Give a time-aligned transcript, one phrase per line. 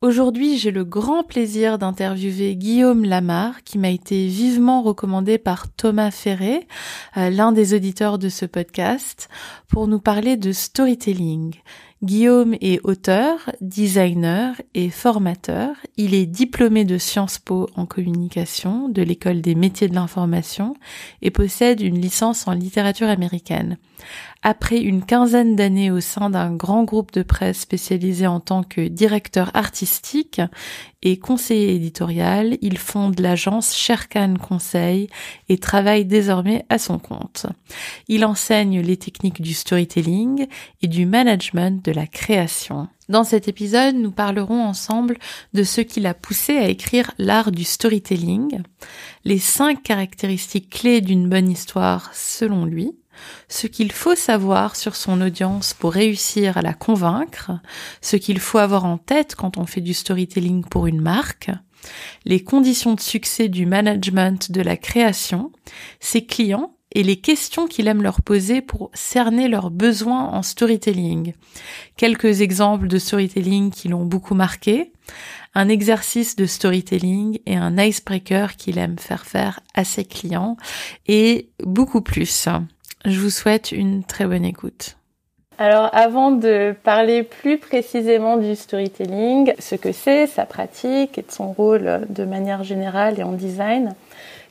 [0.00, 6.12] Aujourd'hui, j'ai le grand plaisir d'interviewer Guillaume Lamar, qui m'a été vivement recommandé par Thomas
[6.12, 6.68] Ferré,
[7.16, 9.28] euh, l'un des auditeurs de ce podcast,
[9.66, 11.56] pour nous parler de storytelling.
[12.04, 15.74] Guillaume est auteur, designer et formateur.
[15.96, 20.76] Il est diplômé de Sciences Po en communication de l'école des métiers de l'information
[21.22, 23.78] et possède une licence en littérature américaine.
[24.42, 28.86] Après une quinzaine d'années au sein d'un grand groupe de presse spécialisé en tant que
[28.86, 30.40] directeur artistique
[31.02, 35.08] et conseiller éditorial, il fonde l'agence Sherkan Conseil
[35.48, 37.46] et travaille désormais à son compte.
[38.08, 40.46] Il enseigne les techniques du storytelling
[40.82, 42.88] et du management de la création.
[43.08, 45.18] Dans cet épisode, nous parlerons ensemble
[45.54, 48.60] de ce qui l'a poussé à écrire l'art du storytelling,
[49.24, 52.97] les cinq caractéristiques clés d'une bonne histoire selon lui,
[53.48, 57.52] ce qu'il faut savoir sur son audience pour réussir à la convaincre,
[58.00, 61.50] ce qu'il faut avoir en tête quand on fait du storytelling pour une marque,
[62.24, 65.52] les conditions de succès du management de la création,
[66.00, 71.34] ses clients et les questions qu'il aime leur poser pour cerner leurs besoins en storytelling.
[71.96, 74.92] Quelques exemples de storytelling qui l'ont beaucoup marqué,
[75.54, 80.56] un exercice de storytelling et un icebreaker qu'il aime faire faire à ses clients
[81.06, 82.48] et beaucoup plus.
[83.08, 84.96] Je vous souhaite une très bonne écoute.
[85.56, 91.30] Alors avant de parler plus précisément du storytelling, ce que c'est, sa pratique et de
[91.30, 93.94] son rôle de manière générale et en design,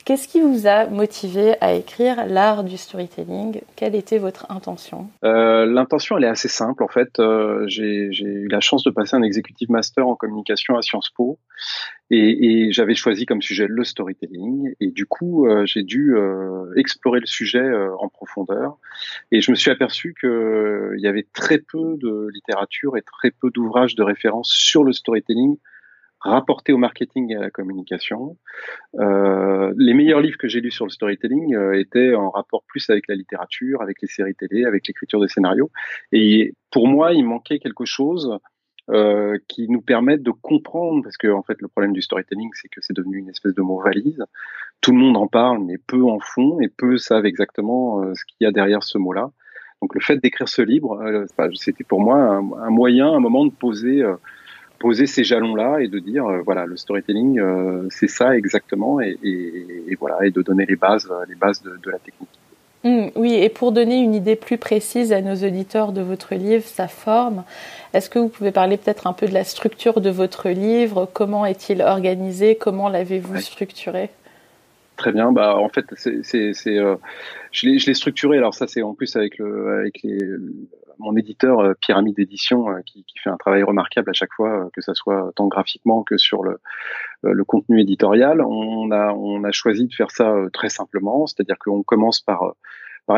[0.08, 3.60] Qu'est-ce qui vous a motivé à écrire l'art du storytelling?
[3.76, 5.10] Quelle était votre intention?
[5.22, 6.82] Euh, L'intention, elle est assez simple.
[6.82, 10.80] En fait, euh, j'ai eu la chance de passer un executive master en communication à
[10.80, 11.38] Sciences Po.
[12.10, 14.74] Et, et j'avais choisi comme sujet le storytelling.
[14.80, 18.78] Et du coup, euh, j'ai dû euh, explorer le sujet euh, en profondeur.
[19.30, 23.50] Et je me suis aperçu qu'il y avait très peu de littérature et très peu
[23.50, 25.56] d'ouvrages de référence sur le storytelling
[26.20, 28.36] rapporté au marketing et à la communication.
[28.98, 32.88] Euh, les meilleurs livres que j'ai lus sur le storytelling euh, étaient en rapport plus
[32.90, 35.70] avec la littérature, avec les séries télé, avec l'écriture des scénarios.
[36.12, 38.38] Et pour moi, il manquait quelque chose
[38.90, 42.68] euh, qui nous permette de comprendre, parce que en fait, le problème du storytelling, c'est
[42.68, 44.24] que c'est devenu une espèce de mot valise.
[44.80, 48.24] Tout le monde en parle, mais peu en font, et peu savent exactement euh, ce
[48.24, 49.30] qu'il y a derrière ce mot-là.
[49.82, 53.52] Donc, le fait d'écrire ce livre, euh, c'était pour moi un, moyen, un moment de
[53.52, 54.02] poser
[54.78, 57.40] poser ces jalons-là et de dire voilà le storytelling
[57.90, 59.18] c'est ça exactement et,
[59.98, 62.38] voilà et de donner les bases les bases de la technique.
[62.84, 66.64] Mmh, oui, et pour donner une idée plus précise à nos auditeurs de votre livre,
[66.64, 67.42] sa forme,
[67.92, 71.08] est-ce que vous pouvez parler peut-être un peu de la structure de votre livre?
[71.12, 72.54] Comment est-il organisé?
[72.54, 73.40] Comment l'avez-vous ouais.
[73.40, 74.10] structuré?
[74.96, 75.32] Très bien.
[75.32, 76.96] Bah, en fait, c'est, euh,
[77.50, 78.36] je l'ai structuré.
[78.36, 80.18] Alors ça, c'est en plus avec le, avec les,
[80.98, 84.68] mon éditeur euh, Pyramide Édition euh, qui, fait un travail remarquable à chaque fois, euh,
[84.72, 86.58] que ça soit tant graphiquement que sur le,
[87.44, 88.40] contenu éditorial.
[88.42, 92.54] On a, choisi de faire ça très simplement, c'est-à-dire qu'on commence par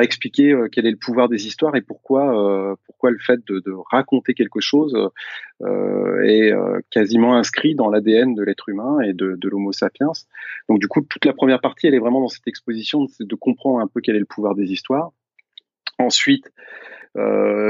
[0.01, 4.97] expliquer quel est le pouvoir des histoires et pourquoi le fait de, raconter quelque chose
[5.61, 6.53] est
[6.91, 10.13] quasiment inscrit dans l'ADN de l'être humain et de, de l'Homo sapiens.
[10.69, 13.35] Donc du coup, toute la première partie, elle est vraiment dans cette exposition, c'est de
[13.35, 15.11] comprendre un peu quel est le pouvoir des histoires.
[15.99, 16.51] Ensuite,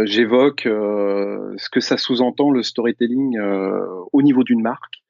[0.05, 5.03] j'évoque euh, ce que ça sous-entend le storytelling euh, au niveau d'une marque,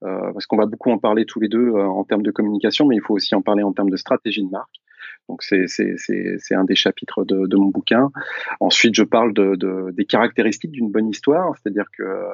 [0.00, 3.00] parce qu'on va beaucoup en parler tous les deux en termes de communication, mais il
[3.00, 4.74] faut aussi en parler en termes de stratégie de marque.
[5.28, 8.10] Donc c'est un des chapitres de, de, mon bouquin.
[8.60, 12.28] Ensuite, je parle de, de des caractéristiques d'une bonne histoire, c'est-à-dire que euh,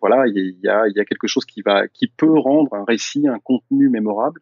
[0.00, 3.28] voilà, il y a, y a quelque chose qui va qui peut rendre un récit,
[3.28, 4.40] un contenu mémorable,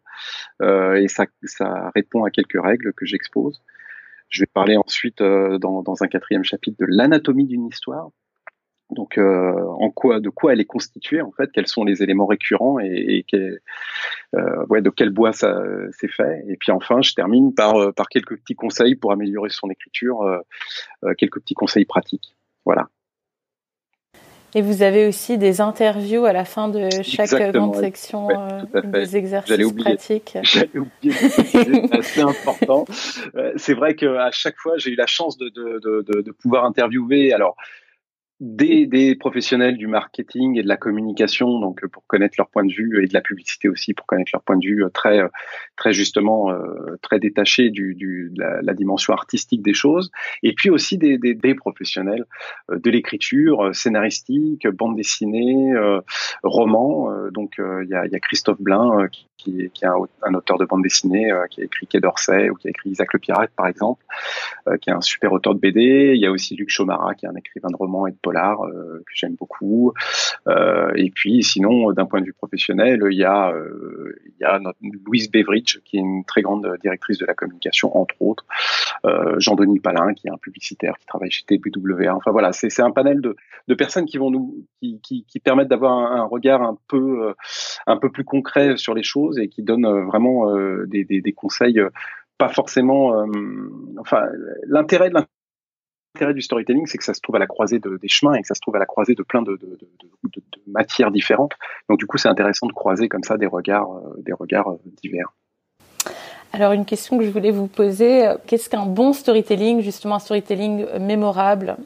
[0.61, 3.61] euh, et ça ça répond à quelques règles que j'expose.
[4.31, 8.09] Je vais parler ensuite euh, dans, un quatrième chapitre de l'anatomie d'une histoire.
[8.89, 12.25] Donc, euh, en quoi, de quoi elle est constituée en fait Quels sont les éléments
[12.25, 15.61] récurrents et, euh, de quel bois ça
[15.91, 19.69] s'est fait Et puis enfin, je termine par par quelques petits conseils pour améliorer son
[19.69, 20.25] écriture,
[21.17, 22.35] quelques petits conseils pratiques.
[22.65, 22.89] Voilà.
[24.53, 28.35] Et vous avez aussi des interviews à la fin de chaque grande section ouais,
[28.75, 29.95] euh, des exercices oublier.
[29.95, 30.37] pratiques.
[30.43, 32.85] J'allais oublier, c'est assez important.
[33.35, 36.65] Euh, c'est vrai qu'à chaque fois, j'ai eu la chance de, de, de, de, pouvoir
[36.65, 37.31] interviewer.
[37.31, 37.55] Alors,
[38.41, 42.73] des, des, professionnels du marketing et de la communication, donc pour connaître leur point de
[42.73, 45.21] vue et de la publicité aussi, pour connaître leur point de vue très,
[45.77, 46.51] très justement
[47.03, 50.11] très détaché du, du de la, dimension artistique des choses,
[50.41, 52.25] et puis aussi des, des, des professionnels
[52.69, 55.73] de l'écriture, scénaristique, bande dessinée,
[56.41, 57.09] roman.
[57.31, 59.87] donc il y a, y, a, Christophe Blain qui qui, est
[60.21, 62.91] un, auteur de bande dessinée euh, qui a écrit Quai d'Orsay ou qui a écrit
[62.91, 64.03] Isaac le Pirate par exemple,
[64.67, 66.13] euh, qui est un super auteur de BD.
[66.15, 68.63] Il y a aussi Luc Chomara qui est un écrivain de romans et de polars
[68.63, 69.93] euh, que j'aime beaucoup.
[70.95, 73.53] et puis sinon, d'un point de vue professionnel, il y a
[74.25, 77.95] il y a notre Louise Beveridge qui est une très grande directrice de la communication
[77.97, 78.45] entre autres.
[79.37, 82.15] Jean-Denis Palin qui est un publicitaire qui travaille chez TBWA.
[82.15, 83.35] Enfin voilà, c'est un panel de,
[83.75, 87.33] personnes qui vont nous qui, permettent d'avoir un, regard un peu
[87.87, 91.79] un peu plus concret sur les choses et qui donne euh, vraiment euh, des, conseils
[91.79, 91.89] euh,
[92.37, 93.23] pas forcément.
[93.99, 94.23] enfin,
[94.65, 95.13] l'intérêt de
[96.15, 98.41] l'intérêt du storytelling, c'est que ça se trouve à la croisée de, des chemins et
[98.41, 99.77] que ça se trouve à la croisée de plein de, de,
[100.23, 101.53] de matières différentes.
[101.89, 105.33] Donc du coup, c'est intéressant de croiser comme ça des regards, des regards divers.
[106.53, 110.85] Alors une question que je voulais vous poser, qu'est-ce qu'un bon storytelling, justement un storytelling
[110.99, 111.77] mémorable?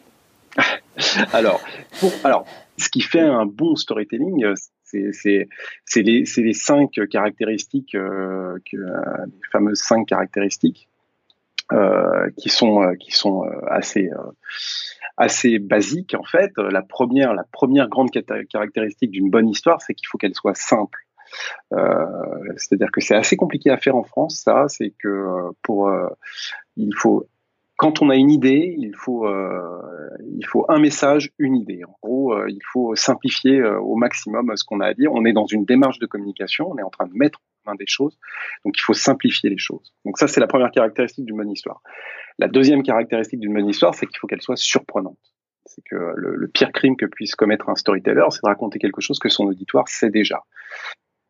[1.33, 1.59] Alors,
[1.99, 2.45] pour, alors,
[2.77, 4.45] ce qui fait un bon storytelling,
[4.83, 5.47] c'est
[5.95, 10.94] les, les, cinq caractéristiques, euh, que, euh, les fameuses cinq caractéristiques euh,
[12.37, 14.09] qui sont, euh, qui sont assez,
[15.17, 16.51] assez basiques en fait.
[16.57, 20.99] La première, la première grande caractéristique d'une bonne histoire, c'est qu'il faut qu'elle soit simple.
[21.71, 24.65] C'est-à-dire que c'est assez compliqué à faire en France, ça.
[24.67, 25.91] C'est que pour,
[26.77, 27.27] il faut
[27.77, 29.79] quand on a une idée, il faut, euh,
[30.37, 31.83] il faut un message, une idée.
[31.83, 35.11] En gros, euh, il faut simplifier euh, au maximum ce qu'on a à dire.
[35.13, 37.41] On est dans une démarche de communication, on est en train de mettre
[37.73, 38.19] des choses,
[38.63, 39.93] donc il faut simplifier les choses.
[40.05, 41.81] Donc ça, c'est la première caractéristique d'une bonne histoire.
[42.37, 45.17] La deuxième caractéristique d'une bonne histoire, c'est qu'il faut qu'elle soit surprenante.
[45.65, 49.17] C'est que le, pire crime que puisse commettre un storyteller, c'est de raconter quelque chose
[49.17, 50.43] que son auditoire sait déjà.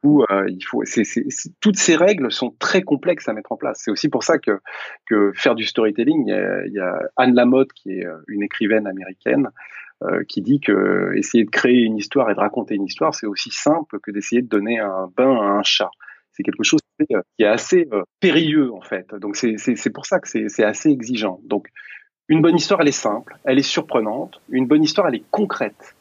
[0.05, 0.83] Euh, il faut,
[1.61, 3.81] toutes ces règles sont très complexes à mettre en place.
[3.83, 4.59] C'est aussi pour ça que,
[5.07, 9.49] que faire du storytelling, il y, a, Anne Lamotte, qui est euh, une écrivaine américaine,
[10.03, 13.27] euh, qui dit que essayer de créer une histoire et de raconter une histoire, c'est
[13.27, 15.89] aussi simple que d'essayer de donner un bain à un chat.
[16.35, 17.87] C'est quelque chose qui est assez
[18.19, 19.13] périlleux en fait.
[19.15, 21.39] Donc c'est, pour ça que c'est, assez exigeant.
[21.43, 21.67] Donc
[22.27, 24.41] une bonne histoire, elle est simple, elle est surprenante.
[24.49, 25.95] Une bonne histoire, elle est concrète.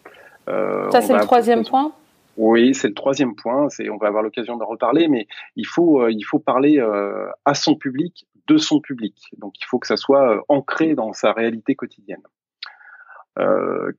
[0.47, 1.93] ça, c'est le troisième point?
[2.37, 3.69] Oui, c'est le troisième point.
[3.69, 5.27] C'est, on va avoir l'occasion d'en reparler, mais
[5.57, 9.15] il faut, euh, il faut parler euh, à son public, de son public.
[9.39, 12.23] Donc, il faut que ça soit euh, ancré dans sa réalité quotidienne.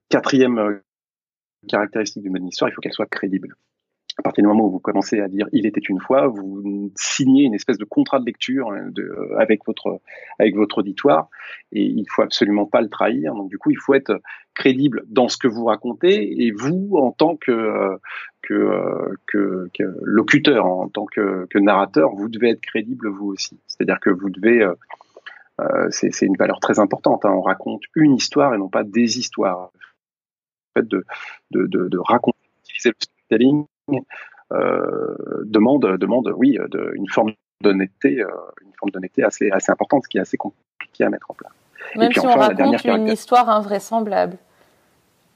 [0.09, 0.81] quatrième
[1.67, 3.55] caractéristique d'une bonne histoire, il faut qu'elle soit crédible
[4.17, 7.43] à partir du moment où vous commencez à dire il était une fois, vous signez
[7.43, 9.99] une espèce de contrat de lecture hein, de, avec votre
[10.39, 11.29] avec votre auditoire
[11.71, 13.33] et il faut absolument pas le trahir.
[13.35, 14.21] Donc du coup, il faut être
[14.53, 17.97] crédible dans ce que vous racontez et vous en tant que
[18.41, 23.59] que, que, que locuteur, en tant que, que, narrateur, vous devez être crédible vous aussi.
[23.67, 24.75] C'est-à-dire que vous devez euh,
[25.59, 27.25] euh c'est une valeur très importante.
[27.25, 27.31] Hein.
[27.31, 29.71] On raconte une histoire et non pas des histoires.
[30.75, 31.05] Le fait de,
[31.51, 32.37] de, de, raconter,
[32.85, 32.91] euh,
[34.51, 38.29] demande, demande, oui, de, une forme d'honnêteté, euh,
[38.61, 41.53] une forme d'honnêteté assez, assez importante, ce qui est assez compliqué à mettre en place.
[41.95, 44.37] Même si on raconte une histoire invraisemblable.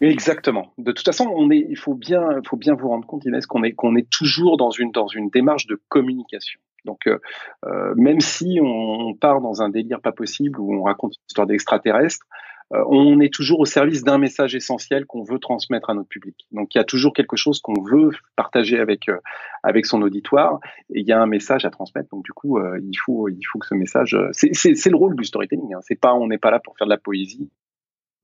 [0.02, 0.72] Exactement.
[0.78, 3.64] De toute façon, on est, il faut bien, faut bien vous rendre compte, Inès, qu'on
[3.64, 6.60] est, qu'on est toujours dans une, dans une démarche de communication.
[6.86, 7.20] Donc, euh,
[7.66, 11.48] euh même si on, part dans un délire pas possible où on raconte une histoire
[11.48, 16.10] d'extraterrestre, euh, on est toujours au service d'un message essentiel qu'on veut transmettre à notre
[16.10, 16.48] public.
[16.52, 19.18] Donc il y a toujours quelque chose qu'on veut partager avec euh,
[19.64, 20.60] avec son auditoire
[20.94, 22.10] et il y a un message à transmettre.
[22.10, 25.24] Donc du coup, euh, il faut il faut que ce message c'est le rôle du
[25.24, 25.74] storytelling.
[25.74, 25.80] Hein.
[25.82, 27.50] C'est pas on n'est pas là pour faire de la poésie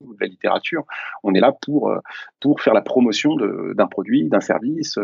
[0.01, 0.83] ou de la littérature.
[1.23, 1.91] On est là pour
[2.39, 4.99] pour faire la promotion d'un produit, d'un service,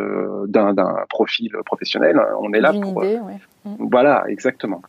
[0.47, 0.75] d'un
[1.09, 2.21] profil professionnel.
[2.39, 3.19] On est là pour idée,
[3.79, 4.83] voilà exactement.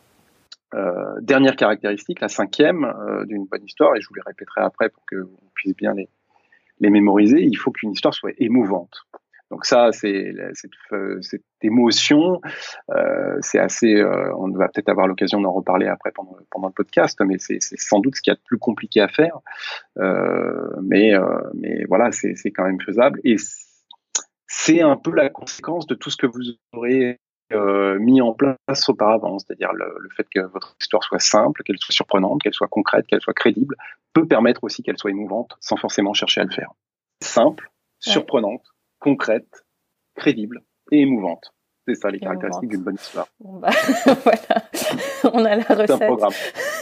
[0.73, 4.89] Euh, dernière caractéristique, la cinquième euh, d'une bonne histoire, et je vous les répéterai après
[4.89, 6.09] pour que vous puissiez bien les,
[6.79, 9.05] les mémoriser, il faut qu'une histoire soit émouvante.
[9.53, 10.71] Donc ça, c'est cette,
[11.21, 12.41] cette, émotion,
[12.89, 13.97] euh, c'est assez.
[13.97, 17.59] Euh, on va peut-être avoir l'occasion d'en reparler après pendant, pendant le podcast, mais c'est
[17.61, 19.37] sans doute ce qu'il y a de plus compliqué à faire.
[19.99, 21.11] Euh, mais
[21.53, 23.35] mais voilà, c'est quand même faisable et
[24.47, 27.19] c'est un peu la conséquence de tout ce que vous aurez
[27.53, 31.93] euh, mis en place auparavant, c'est-à-dire le, fait que votre histoire soit simple, qu'elle soit
[31.93, 33.75] surprenante, qu'elle soit concrète, qu'elle soit crédible,
[34.13, 36.71] peut permettre aussi qu'elle soit émouvante sans forcément chercher à le faire.
[37.21, 38.63] Simple, surprenante,
[38.99, 39.65] concrète,
[40.15, 41.53] crédible et émouvante.
[41.87, 43.27] C'est ça les caractéristiques d'une bonne histoire.
[43.39, 43.69] Bon bah,
[44.23, 45.87] voilà, on a la recette.
[45.87, 46.33] C'est un programme.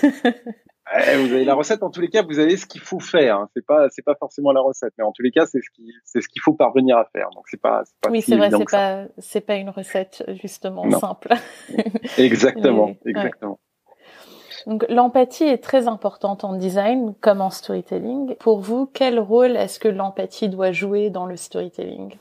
[0.94, 1.84] vous avez la recette.
[1.84, 3.38] En tous les cas, vous avez ce qu'il faut faire.
[3.38, 3.50] Hein.
[3.56, 5.94] C'est pas, c'est pas forcément la recette, mais en tous les cas, c'est ce qui,
[6.04, 7.30] c'est ce qu'il faut parvenir à faire.
[7.36, 8.10] Donc c'est pas, pas.
[8.10, 11.34] Oui, c'est vrai, c'est pas, c'est pas une recette justement simple.
[12.18, 13.60] exactement, exactement.
[14.68, 18.36] Donc l'empathie est très importante en design comme en storytelling.
[18.36, 22.16] Pour vous, quel rôle est-ce que l'empathie doit jouer dans le storytelling?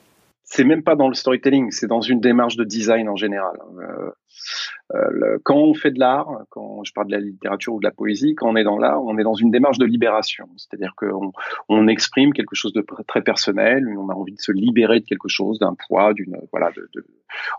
[0.50, 3.56] C'est même pas dans le storytelling, c'est dans une démarche de design en général.
[3.78, 4.10] Euh,
[4.96, 7.92] euh, quand on fait de l'art, quand je parle de la littérature ou de la
[7.92, 10.48] poésie, quand on est dans l'art, on est dans une démarche de libération.
[10.56, 11.30] C'est-à-dire qu'on
[11.68, 15.28] on exprime quelque chose de très personnel, on a envie de se libérer de quelque
[15.28, 17.06] chose, d'un poids, d'une voilà, de, de,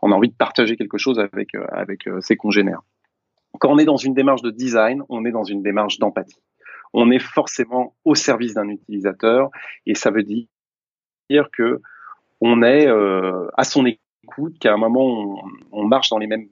[0.01, 2.81] on a envie de partager quelque chose avec euh, avec euh, ses congénères.
[3.59, 6.43] Quand on est dans une démarche de design, on est dans une démarche d'empathie.
[6.91, 9.49] On est forcément au service d'un utilisateur
[9.85, 11.79] et ça veut dire que
[12.41, 16.47] on est euh, à son écoute, qu'à un moment on, marche dans les mêmes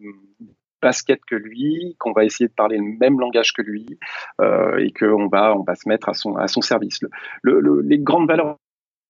[0.81, 3.85] baskets que lui, qu'on va essayer de parler le même langage que lui
[4.39, 6.99] euh, et qu'on va on va se mettre à son à son service.
[7.41, 8.57] Le, le, les grandes valeurs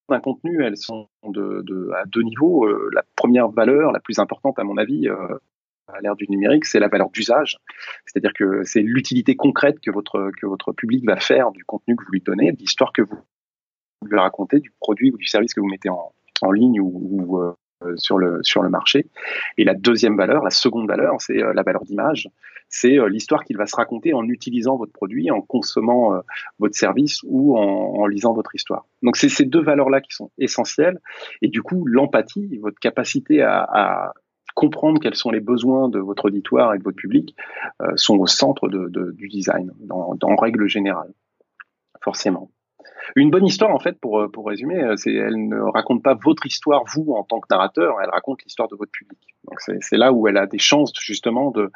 [0.10, 2.66] d'un contenu, elles sont de, de, à deux niveaux.
[2.66, 5.38] Euh, la première valeur, la plus importante à mon avis, euh,
[5.88, 7.58] à l'ère du numérique, c'est la valeur d'usage.
[8.06, 12.04] C'est-à-dire que c'est l'utilité concrète que votre que votre public va faire du contenu que
[12.04, 13.18] vous lui donnez, de l'histoire que vous
[14.04, 16.12] lui racontez, du produit ou du service que vous mettez en,
[16.44, 17.38] en ligne ou,
[17.84, 19.08] euh, sur le sur le marché.
[19.58, 22.30] Et la deuxième valeur, la seconde valeur, c'est euh, la valeur d'image.
[22.68, 26.22] C'est euh, l'histoire qu'il va se raconter en utilisant votre produit, en consommant
[26.60, 28.86] votre service ou en, lisant votre histoire.
[29.02, 31.00] Donc c'est ces deux valeurs-là qui sont essentielles.
[31.42, 34.14] Et du coup, l'empathie, votre capacité à, à
[34.60, 37.34] comprendre quels sont les besoins de votre auditoire et de votre public
[37.82, 41.14] euh, sont au centre de, de, du design, dans, en règle générale,
[42.04, 42.52] forcément.
[43.16, 46.46] Une bonne histoire, en fait, pour, pour résumer, euh, c'est elle ne raconte pas votre
[46.46, 49.20] histoire, vous, en tant que narrateur, elle raconte l'histoire de votre public.
[49.48, 51.72] Donc c'est là où elle a des chances, justement, de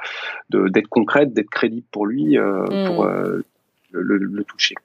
[0.50, 2.88] d'être concrète, d'être crédible pour lui, euh, mm.
[2.88, 3.44] pour euh,
[3.92, 4.76] le, le, toucher.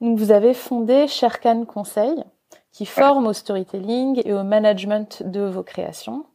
[0.00, 2.24] vous avez fondé Sherkan Conseil,
[2.72, 6.26] qui forme au storytelling et au management de vos créations.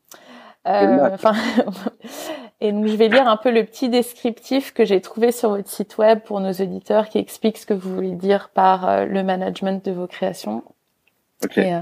[0.67, 1.17] Euh,
[2.61, 5.69] et donc je vais lire un peu le petit descriptif que j'ai trouvé sur votre
[5.69, 9.23] site web pour nos auditeurs qui explique ce que vous voulez dire par euh, le
[9.23, 10.63] management de vos créations.
[11.57, 11.81] Et, euh,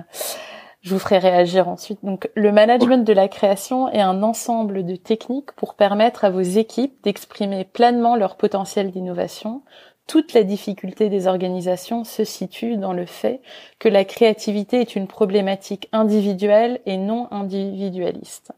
[0.81, 1.99] je vous ferai réagir ensuite.
[2.03, 6.39] Donc, le management de la création est un ensemble de techniques pour permettre à vos
[6.39, 9.61] équipes d'exprimer pleinement leur potentiel d'innovation.
[10.07, 13.41] Toute la difficulté des organisations se situe dans le fait
[13.77, 18.53] que la créativité est une problématique individuelle et non individualiste.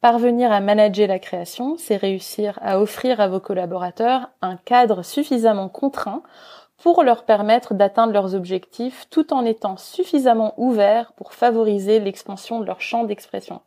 [0.00, 5.68] Parvenir à manager la création, c'est réussir à offrir à vos collaborateurs un cadre suffisamment
[5.68, 6.22] contraint
[6.78, 12.66] pour leur permettre d'atteindre leurs objectifs tout en étant suffisamment ouverts pour favoriser l'expansion de
[12.66, 13.60] leur champ d'expression.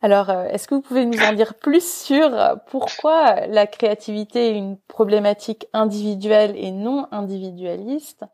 [0.00, 2.30] Alors, euh, est-ce que vous pouvez nous en dire plus sur
[2.66, 8.24] pourquoi la créativité est une problématique individuelle et non individualiste?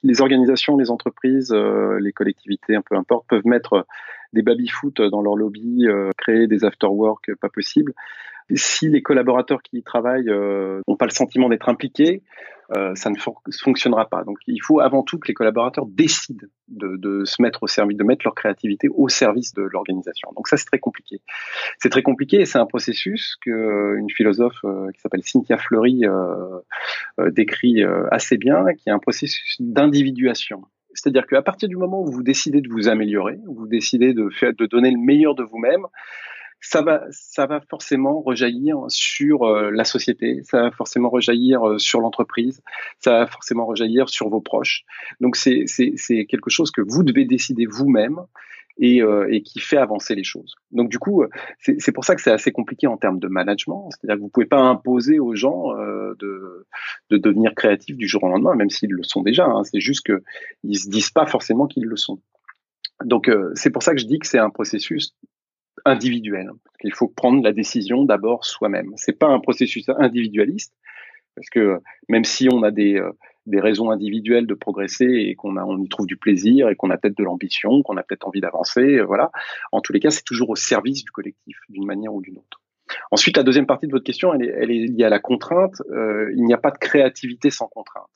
[0.02, 3.86] les organisations, les entreprises, les collectivités, peu importe, peuvent mettre
[4.32, 5.84] des baby-foot dans leur lobby,
[6.16, 7.92] créer des after-work pas possibles
[8.56, 12.22] si les collaborateurs qui y travaillent n'ont euh, pas le sentiment d'être impliqués,
[12.76, 14.24] euh, ça ne fonctionnera pas.
[14.24, 17.98] Donc il faut avant tout que les collaborateurs décident de, de, se mettre au service,
[17.98, 20.30] de mettre leur créativité au service de l'organisation.
[20.36, 21.20] Donc ça c'est très compliqué.
[21.78, 24.60] C'est très compliqué et c'est un processus que euh, une philosophe
[24.94, 26.02] qui s'appelle Cynthia Fleury
[27.30, 30.62] décrit assez bien, qui est un processus d'individuation.
[30.94, 34.52] C'est-à-dire qu'à partir du moment où vous décidez de vous améliorer, vous décidez de, faire,
[34.54, 35.86] de donner le meilleur de vous-même,
[36.62, 41.78] ça va, ça va forcément rejaillir sur euh, la société, ça va forcément rejaillir euh,
[41.78, 42.62] sur l'entreprise,
[43.00, 44.84] ça va forcément rejaillir sur vos proches.
[45.20, 45.66] Donc c'est
[46.28, 48.20] quelque chose que vous devez décider vous-même
[48.78, 50.54] et, euh, et, qui fait avancer les choses.
[50.70, 51.24] Donc du coup,
[51.58, 53.90] c'est pour ça que c'est assez compliqué en termes de management.
[53.90, 56.66] C'est-à-dire que vous pouvez pas imposer aux gens de,
[57.10, 59.46] de devenir créatifs du jour au lendemain, même s'ils le sont déjà.
[59.46, 59.64] Hein.
[59.64, 60.22] C'est juste que
[60.62, 62.20] ils se disent pas forcément qu'ils le sont.
[63.04, 65.14] Donc c'est pour ça que je dis que c'est un processus
[65.84, 66.50] individuel.
[66.84, 68.92] Il faut prendre la décision d'abord soi-même.
[68.96, 70.74] C'est pas un processus individualiste
[71.34, 73.12] parce que même si on a des euh,
[73.46, 76.96] des raisons individuelles de progresser et qu'on on y trouve du plaisir et qu'on a
[76.96, 79.30] peut-être de l'ambition, qu'on a peut-être envie d'avancer, euh, voilà.
[79.72, 82.60] En tous les cas, c'est toujours au service du collectif d'une manière ou d'une autre.
[83.10, 85.82] Ensuite, la deuxième partie de votre question, elle est, elle est liée à la contrainte.
[85.90, 88.06] Euh, il n'y a pas de créativité sans contrainte.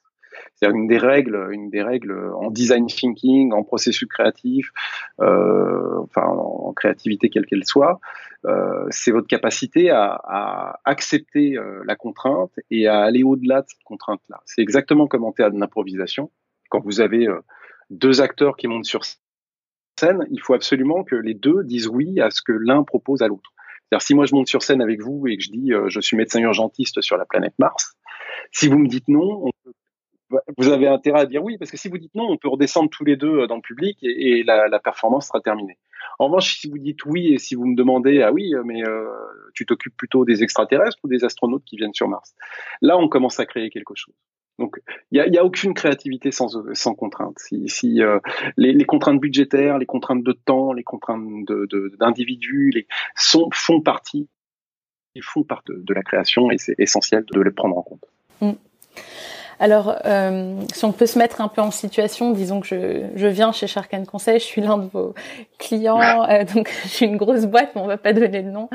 [0.57, 4.71] C'est une des règles, une des règles en design thinking, en processus créatif,
[5.21, 8.01] euh, enfin en créativité quelle qu'elle soit,
[8.47, 13.67] euh, c'est votre capacité à, à accepter euh, la contrainte et à aller au-delà de
[13.69, 14.41] cette contrainte-là.
[14.47, 16.31] C'est exactement comme en théâtre d'improvisation.
[16.71, 17.41] Quand vous avez euh,
[17.91, 19.03] deux acteurs qui montent sur
[19.99, 23.29] scène, il faut absolument que les deux disent oui à ce que l'un propose à
[23.29, 23.51] l'autre.
[23.89, 26.01] C'est-à-dire si moi je monte sur scène avec vous et que je dis euh, je
[26.01, 27.95] suis médecin urgentiste sur la planète Mars,
[28.53, 29.51] si vous me dites non,
[30.57, 32.91] vous avez intérêt à dire oui parce que si vous dites non, on peut redescendre
[32.91, 35.79] tous les deux euh, dans le public et, la, performance sera terminée.
[36.19, 39.09] En revanche, si vous dites oui et si vous me demandez ah oui mais euh,
[39.55, 42.35] tu t'occupes plutôt des extraterrestres ou des astronautes qui viennent sur Mars,
[42.83, 44.15] là on commence à créer quelque chose.
[44.59, 44.81] Donc,
[45.11, 47.39] il n'y a, aucune créativité sans, sans contrainte.
[47.39, 48.21] Si, euh,
[48.57, 51.45] les, contraintes budgétaires, les contraintes de temps, les contraintes
[51.99, 54.29] d'individus, de, sont font partie,
[55.15, 58.05] ils font partie de, la création et c'est essentiel de les prendre en compte.
[58.41, 58.53] Mm.
[59.59, 63.27] Alors, euh, si on peut se mettre un peu en situation, disons que je, je
[63.27, 65.15] viens chez Sharkan Conseil, je suis l'un de vos
[65.59, 68.69] clients, euh, donc j'ai une grosse boîte, mais on va pas donner le nom.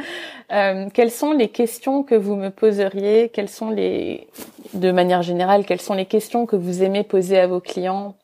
[0.51, 3.29] Euh, quelles sont les questions que vous me poseriez?
[3.29, 4.27] Quelles sont les,
[4.73, 8.15] de manière générale, quelles sont les questions que vous aimez poser à vos clients?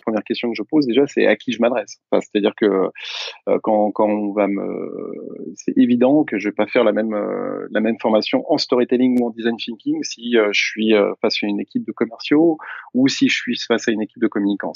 [0.00, 1.98] Première question que je pose déjà, c'est à qui je m'adresse.
[2.12, 6.84] C'est-à-dire que euh, quand, quand on va me, c'est évident que je vais pas faire
[6.84, 10.60] la même euh, la même formation en storytelling ou en design thinking si euh, je
[10.60, 12.58] suis face à une équipe de commerciaux
[12.94, 14.72] ou si je suis face à une équipe de communicants.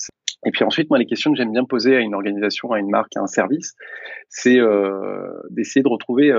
[0.47, 2.91] Et puis ensuite, moi, les questions que j'aime bien poser à une organisation, à une
[2.91, 3.75] marque, à un service,
[4.29, 4.59] c'est
[5.51, 6.33] d'essayer de retrouver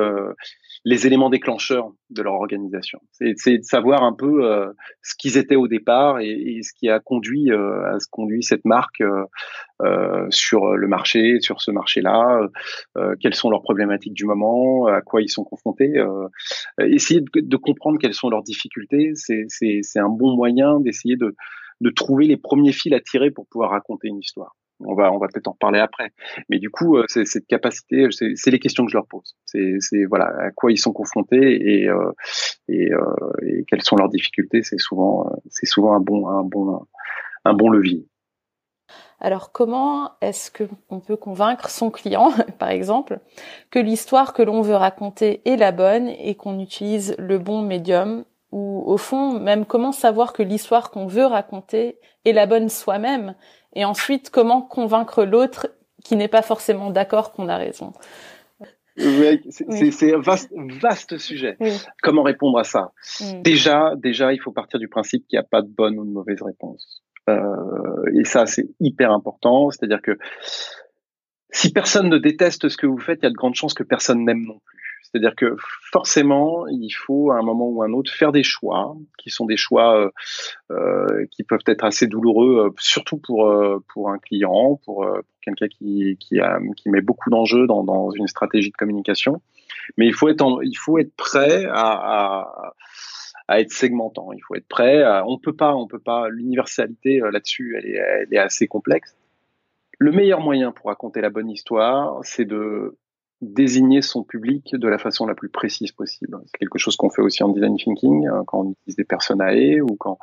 [0.86, 3.00] les éléments déclencheurs de leur organisation.
[3.12, 6.90] C'est de savoir un peu euh, ce qu'ils étaient au départ et, et, ce qui
[6.90, 9.26] a conduit euh, à ce conduit cette marque euh,
[9.82, 12.48] euh sur le marché, sur ce marché-là,
[12.98, 15.94] euh, quelles sont leurs problématiques du moment, à quoi ils sont confrontés.
[16.80, 21.36] essayer de, de, comprendre quelles sont leurs difficultés, c'est un bon moyen d'essayer de,
[21.82, 25.18] de trouver les premiers fils à tirer pour pouvoir raconter une histoire on va on
[25.18, 26.12] va peut-être en reparler après.
[26.50, 29.36] Mais du coup, euh, cette capacité, c'est les questions que je leur pose.
[29.46, 32.12] C'est voilà à quoi ils sont confrontés et euh,
[32.70, 34.64] euh, et, quelles sont leurs difficultés.
[34.64, 36.86] C'est souvent c'est souvent un bon un bon
[37.46, 38.08] un bon levier.
[39.20, 43.20] Alors comment est-ce que on peut convaincre son client, par exemple,
[43.72, 48.26] que l'histoire que l'on veut raconter est la bonne et qu'on utilise le bon médium?
[48.52, 53.36] Ou au fond, même comment savoir que l'histoire qu'on veut raconter est la bonne soi-même?
[53.76, 55.68] Et ensuite comment convaincre l'autre
[56.04, 57.94] qui n'est pas forcément d'accord qu'on a raison.
[58.98, 61.58] c'est un vaste, vaste sujet.
[62.02, 63.42] Comment répondre à ça mm.
[63.42, 66.12] Déjà, déjà, il faut partir du principe qu'il n'y a pas de bonne ou de
[66.12, 67.04] mauvaise réponse.
[67.30, 67.40] Euh,
[68.14, 69.70] et ça, c'est hyper important.
[69.72, 70.18] C'est-à-dire que
[71.50, 73.84] si personne ne déteste ce que vous faites, il y a de grandes chances que
[73.84, 74.85] personne n'aime non plus.
[75.12, 75.56] C'est-à-dire que
[75.92, 79.46] forcément, il faut à un moment ou à un autre faire des choix qui sont
[79.46, 80.10] des choix euh,
[80.72, 85.08] euh qui peuvent être assez douloureux, euh, surtout pour euh, pour un client, pour,
[85.42, 86.40] quelqu'un qui qui,
[86.76, 89.42] qui met beaucoup d'enjeux dans, dans une stratégie de communication.
[89.98, 92.74] Mais il faut être il faut être prêt à, à
[93.48, 94.32] à être segmentant.
[94.34, 95.04] Il faut être prêt.
[95.04, 96.30] À, on peut pas, on peut pas.
[96.30, 99.16] L'universalité là-dessus, elle est, elle est assez complexe.
[100.00, 102.98] Le meilleur moyen pour raconter la bonne histoire, c'est de
[103.46, 106.38] désigner son public de la façon la plus précise possible.
[106.46, 109.42] C'est quelque chose qu'on fait aussi en design thinking hein, quand on utilise des personnes
[109.42, 110.18] à ou quand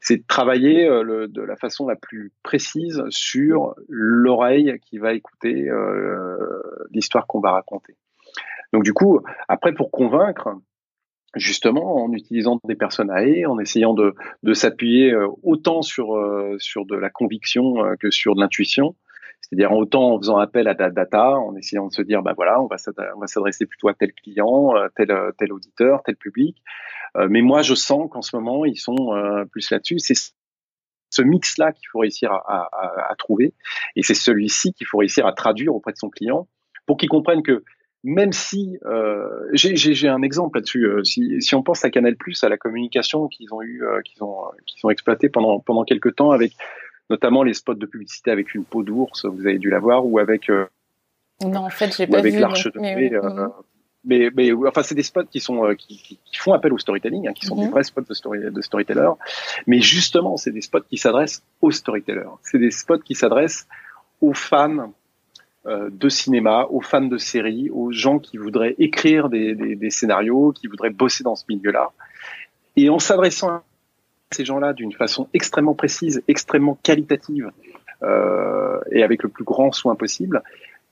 [0.00, 6.36] c'est travailler euh, de la façon la plus précise sur l'oreille qui va écouter euh,
[6.90, 7.96] l'histoire qu'on va raconter.
[8.72, 10.50] Donc du coup, après pour convaincre,
[11.36, 16.16] justement en utilisant des personnes à en essayant de, de s'appuyer euh, autant sur
[16.58, 18.94] sur de la conviction que sur de l'intuition,
[19.48, 22.66] c'est-à-dire autant en faisant appel à data, en essayant de se dire, bah voilà, on
[22.66, 22.78] va
[23.26, 26.56] s'adresser plutôt à tel client, euh, tel euh, tel auditeur, tel public.
[27.16, 29.14] Euh, mais moi, je sens qu'en ce moment, ils sont
[29.50, 29.98] plus là-dessus.
[29.98, 30.14] C'est
[31.10, 33.52] ce mix-là qu'il faut réussir à, à, à trouver,
[33.96, 36.48] et c'est celui-ci qu'il faut réussir à traduire auprès de son client
[36.86, 37.62] pour qu'il comprenne que
[38.02, 42.58] même si euh, j'ai un exemple là-dessus, si, si, on pense à Canal+, à la
[42.58, 46.52] communication qu'ils ont eu, qu'ils ont qu'ils ont exploité pendant pendant quelques temps avec
[47.14, 50.18] notamment les spots de publicité avec une peau d'ours, vous avez dû la voir, ou
[50.18, 50.66] avec euh,
[51.44, 53.48] non en fait j'ai pas avec l'arche de mais, euh,
[54.04, 57.28] mais, mais, enfin c'est des spots qui sont euh, qui, qui, font appel au storytelling,
[57.28, 57.70] hein, qui sont des mhm.
[57.70, 59.10] vrais spots de, story, de storyteller,
[59.68, 63.68] mais justement c'est des spots qui s'adressent aux storytellers, c'est des spots qui s'adressent
[64.20, 64.92] aux fans
[65.66, 70.52] de cinéma, aux fans de séries, aux gens qui voudraient écrire des, des, des scénarios,
[70.52, 71.92] qui voudraient bosser dans ce milieu-là.
[72.76, 73.62] Et en s'adressant
[74.34, 77.50] ces gens-là d'une façon extrêmement précise, extrêmement qualitative
[78.02, 80.42] euh, et avec le plus grand soin possible,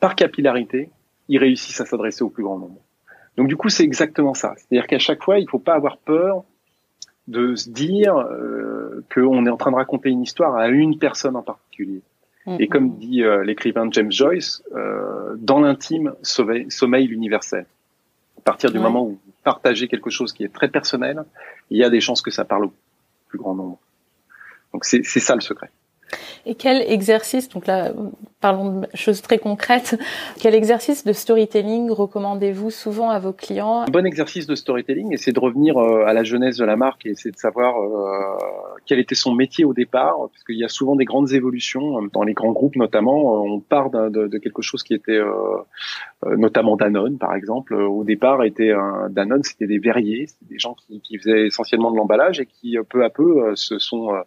[0.01, 0.91] par capillarité,
[1.29, 2.81] ils réussissent à s'adresser au plus grand nombre.
[3.37, 4.55] Donc du coup, c'est exactement ça.
[4.57, 6.45] C'est-à-dire qu'à chaque fois, il ne faut pas avoir peur
[7.29, 11.37] de se dire, euh, qu'on est en train de raconter une histoire à une personne
[11.37, 12.03] en particulier.
[12.47, 12.99] Mm, Et comme mm.
[12.99, 14.63] dit l'écrivain James Joyce,
[15.37, 17.67] dans l'intime sommeille, l'universel.
[18.39, 21.23] À partir du moment où vous partagez quelque chose qui est très personnel,
[21.71, 22.73] il y a des chances que ça parle au
[23.33, 23.79] plus grand nombre.
[24.75, 25.71] Donc c'est ça le secret.
[26.47, 27.93] Et quel exercice, donc là,
[28.41, 29.99] parlons de choses très concrètes,
[30.41, 33.83] quel exercice de storytelling recommandez-vous souvent à vos clients?
[33.83, 37.07] Un bon exercice de storytelling, c'est de revenir euh, à la jeunesse de la marque
[37.07, 38.39] et c'est de savoir euh,
[38.87, 42.23] quel était son métier au départ, parce qu'il y a souvent des grandes évolutions dans
[42.23, 43.45] les grands groupes notamment.
[43.45, 47.75] On part de, quelque chose qui était euh, notamment Danone, par exemple.
[47.75, 51.91] Au départ, était un, Danone, c'était des verriers, c'était des gens qui, qui, faisaient essentiellement
[51.93, 54.21] de l'emballage et qui peu à peu se sont euh,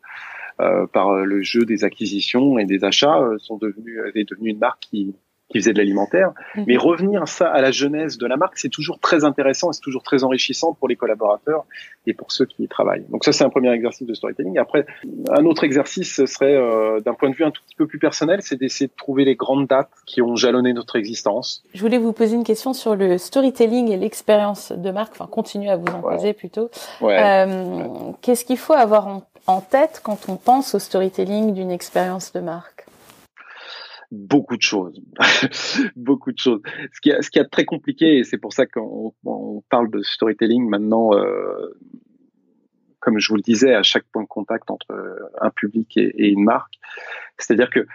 [0.57, 4.83] par le jeu des acquisitions et des achats, euh, sont devenus est devenu une marque
[4.89, 5.15] qui
[5.49, 6.33] qui faisait de l'alimentaire.
[6.55, 6.65] Mhm.
[6.67, 9.81] Mais revenir ça à la genèse de la marque, c'est toujours très intéressant et c'est
[9.81, 11.65] toujours très enrichissant pour les collaborateurs
[12.07, 13.05] et pour ceux qui y travaillent.
[13.09, 14.57] Donc ça, c'est un premier exercice de storytelling.
[14.57, 14.85] Après,
[15.29, 18.39] un autre exercice serait, euh, d'un point de vue un tout petit peu plus personnel,
[18.41, 21.63] c'est d'essayer de trouver les grandes dates qui ont jalonné notre existence.
[21.73, 25.69] Je voulais vous poser une question sur le storytelling et l'expérience de marque, enfin continuer
[25.69, 26.69] à vous en poser plutôt.
[27.01, 27.17] Ouais.
[27.19, 27.75] Euh,
[28.21, 32.39] Qu'est-ce qu'il faut avoir en en tête quand on pense au storytelling d'une expérience de
[32.39, 32.74] marque?
[34.15, 35.01] Beaucoup de choses,
[35.95, 36.61] beaucoup de choses.
[36.93, 41.13] Ce qui, est, très compliqué, et c'est pour ça qu'on on parle de storytelling maintenant,
[41.13, 41.77] euh,
[42.99, 44.87] comme je vous le disais, à chaque point de contact entre
[45.39, 46.73] un public et, une marque.
[47.37, 47.85] C'est-à-dire que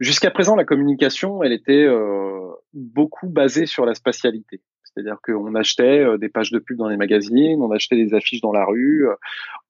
[0.00, 4.62] jusqu'à présent, la communication, elle était euh, beaucoup basée sur la spatialité.
[4.84, 8.40] C'est-à-dire qu'on achetait euh, des pages de pub dans les magazines, on achetait des affiches
[8.40, 9.06] dans la rue.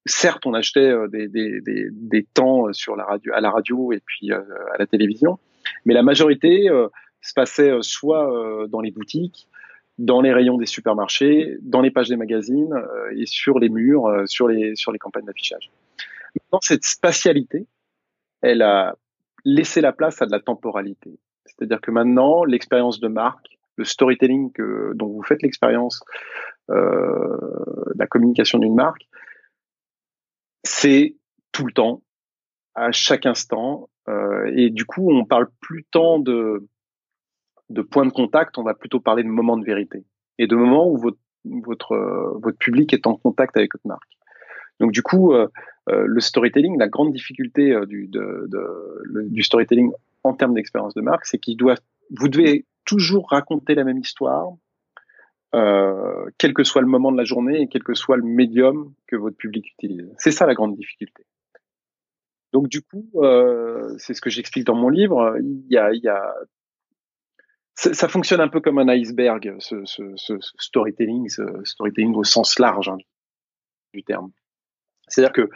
[0.05, 4.45] Certes, on achetait des, des, temps sur la radio, à la radio et puis à
[4.79, 5.41] la télévision,
[5.87, 6.69] mais la majorité
[7.23, 9.49] se passait soit dans les boutiques,
[9.97, 12.75] dans les rayons des supermarchés, dans les pages des magazines
[13.17, 15.71] et sur les murs, sur les sur les campagnes d'affichage.
[16.35, 17.67] Maintenant, cette spatialité,
[18.43, 18.95] elle a
[19.45, 21.19] laissé la place à de la temporalité.
[21.47, 26.03] C'est-à-dire que maintenant, l'expérience de marque le storytelling que, dont vous faites l'expérience,
[26.71, 27.37] euh,
[27.95, 29.07] la communication d'une marque,
[30.65, 31.15] c'est
[31.53, 32.03] tout le temps,
[32.75, 33.96] à chaque instant, euh,
[34.55, 36.67] et du coup, on parle plus tant de
[37.69, 40.05] de points de contact, on va plutôt parler de moments de vérité
[40.39, 41.97] et de moments où votre votre
[42.41, 44.17] votre public est en contact avec votre marque.
[44.81, 45.49] Donc du coup, euh,
[45.89, 49.93] euh le storytelling, la grande difficulté euh, du de, de, du storytelling
[50.23, 51.77] en termes d'expérience de marque, c'est qu'il doit
[52.17, 54.49] vous devez toujours raconter la même histoire,
[55.55, 58.93] euh, quel que soit le moment de la journée et quel que soit le médium
[59.07, 60.13] que votre public utilise.
[60.19, 61.26] C'est ça la grande difficulté.
[62.53, 65.37] Donc du coup, euh, c'est ce que j'explique dans mon livre.
[65.41, 66.35] Il y a, il y a
[67.75, 72.59] ça, fonctionne un peu comme un iceberg, ce, ce, ce storytelling, ce storytelling au sens
[72.59, 72.97] large hein,
[73.93, 74.31] du terme.
[75.09, 75.51] C'est-à-dire que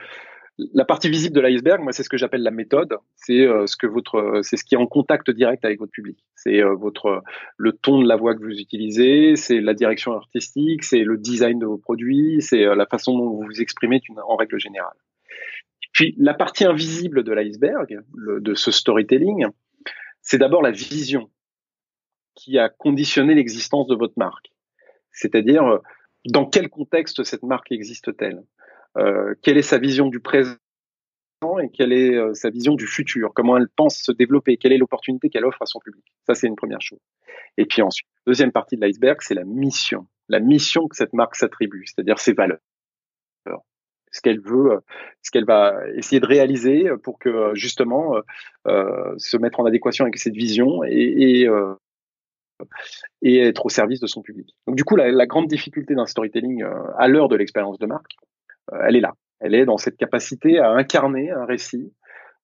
[0.74, 2.96] la partie visible de l'iceberg, moi, c'est ce que j'appelle la méthode.
[3.16, 6.18] C'est euh, ce que votre, c'est ce qui est en contact direct avec votre public.
[6.34, 7.22] C'est euh, votre
[7.56, 11.58] le ton de la voix que vous utilisez, c'est la direction artistique, c'est le design
[11.58, 14.96] de vos produits, c'est euh, la façon dont vous vous exprimez en règle générale.
[16.00, 19.48] Puis la partie invisible de l'iceberg, de ce storytelling,
[20.22, 21.30] c'est d'abord la vision
[22.34, 24.50] qui a conditionné l'existence de votre marque.
[25.12, 25.78] C'est-à-dire
[26.24, 28.42] dans quel contexte cette marque existe-t-elle?
[28.96, 30.56] Euh, quelle est sa vision du présent
[31.62, 34.78] et quelle est euh, sa vision du futur, comment elle pense se développer, quelle est
[34.78, 36.06] l'opportunité qu'elle offre à son public?
[36.26, 37.00] Ça, c'est une première chose.
[37.58, 41.36] Et puis ensuite, deuxième partie de l'iceberg, c'est la mission, la mission que cette marque
[41.36, 42.60] s'attribue, c'est-à-dire ses valeurs
[44.10, 44.80] ce qu'elle veut, euh,
[45.22, 48.14] ce qu'elle va essayer de réaliser pour que justement
[48.66, 51.74] euh, se mettre en adéquation avec cette vision et, et, euh,
[53.22, 54.54] être au service de son public.
[54.66, 56.64] Donc du coup, la, grande difficulté d'un storytelling
[56.98, 58.16] à l'heure de l'expérience de marque,
[58.72, 59.14] euh, elle est là.
[59.40, 61.92] Elle est dans cette capacité à incarner un récit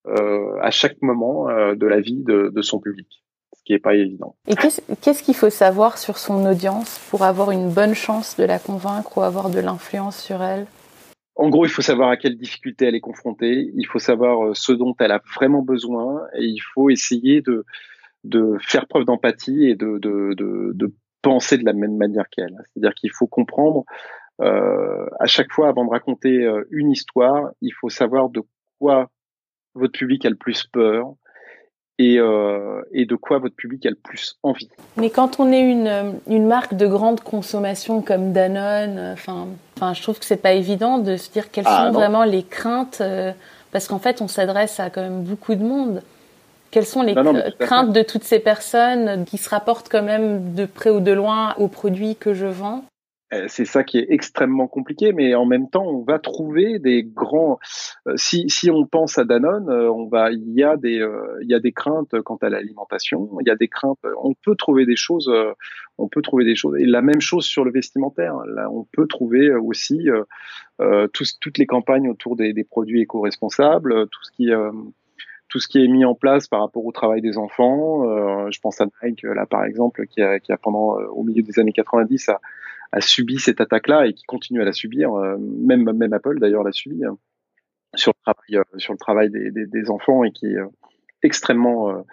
[0.06, 3.22] euh, à chaque moment euh, de la vie de, son public,
[3.56, 4.36] ce qui n'est pas évident.
[4.46, 8.58] Et qu'est-ce qu'il faut savoir sur son audience pour avoir une bonne chance de la
[8.58, 10.66] convaincre ou avoir de l'influence sur elle?
[11.36, 14.72] En gros, il faut savoir à quelle difficulté elle est confrontée, il faut savoir ce
[14.72, 17.64] dont elle a vraiment besoin et il faut essayer de,
[18.60, 22.56] faire preuve d'empathie et de, penser de la même manière qu'elle.
[22.72, 23.84] C'est-à-dire qu'il faut comprendre
[24.40, 28.42] euh, à chaque fois, avant de raconter euh, une histoire, il faut savoir de
[28.78, 29.10] quoi
[29.74, 31.14] votre public a le plus peur
[31.98, 34.68] et, euh, et de quoi votre public a le plus envie.
[34.96, 40.02] Mais quand on est une, une marque de grande consommation comme Danone, enfin, enfin, je
[40.02, 43.02] trouve que c'est pas évident de se dire quelles ah, sont vraiment les craintes,
[43.72, 46.02] parce qu'en fait, on s'adresse à quand même beaucoup de monde.
[46.70, 47.14] Quelles sont les
[47.58, 51.54] craintes de toutes ces personnes qui se rapportent quand même de près ou de loin
[51.58, 52.84] aux produits que je vends?
[52.84, 52.95] euh,
[53.48, 57.58] c'est ça qui est extrêmement compliqué, mais en même temps, on va trouver des grands.
[58.06, 61.04] Euh, si, si on pense à Danone, euh, on va, il y a des,
[61.42, 63.28] il y a des craintes quant à l'alimentation.
[63.40, 63.98] Il y a des craintes.
[64.22, 65.30] On peut trouver des choses.
[65.98, 66.76] On peut trouver des choses.
[66.78, 68.36] Et la même chose sur le vestimentaire.
[68.46, 70.08] Là, on peut trouver aussi
[70.80, 74.50] euh, toutes les campagnes autour des, des produits éco-responsables, tout ce qui
[75.48, 78.08] tout ce qui est mis en place par rapport au travail des enfants.
[78.08, 81.42] Euh, je pense à Nike, là par exemple, qui a, qui a pendant au milieu
[81.42, 82.40] des années 90 a,
[82.96, 85.14] a subi cette attaque-là et qui continue à la subir.
[85.14, 87.18] Euh, même même Apple d'ailleurs l'a subi hein,
[87.94, 90.66] sur le travail euh, sur le travail des, des, enfants et qui est euh,
[91.22, 92.04] extrêmement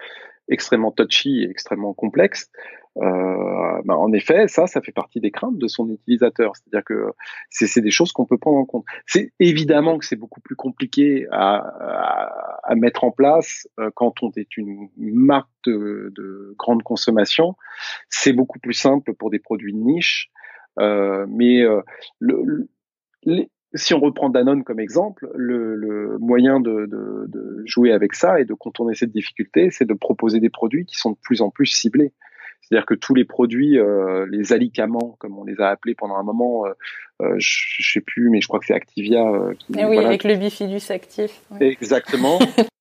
[0.49, 2.49] extrêmement touchy et extrêmement complexe.
[2.97, 6.51] Euh, bah en effet, ça, ça fait partie des craintes de son utilisateur.
[6.55, 7.13] C'est-à-dire que
[7.49, 8.85] c'est des choses qu'on peut prendre en compte.
[9.07, 14.31] C'est évidemment que c'est beaucoup plus compliqué à, à, à, mettre en place quand on
[14.35, 17.55] est une marque de, de grande consommation.
[18.09, 20.29] C'est beaucoup plus simple pour des produits de niche.
[20.79, 21.81] Euh, mais euh,
[22.19, 22.67] le,
[23.75, 28.39] si on reprend Danone comme exemple, le, le moyen de, de, de, jouer avec ça
[28.39, 31.49] et de contourner cette difficulté, c'est de proposer des produits qui sont de plus en
[31.49, 32.13] plus ciblés.
[32.61, 36.23] C'est-à-dire que tous les produits, euh, les alicaments, comme on les a appelés pendant un
[36.23, 36.71] moment, euh,
[37.21, 39.23] euh je, je sais plus, mais je crois que c'est Activia.
[39.59, 41.41] qui, eh oui, avec le bifidus actif.
[41.59, 42.39] Exactement.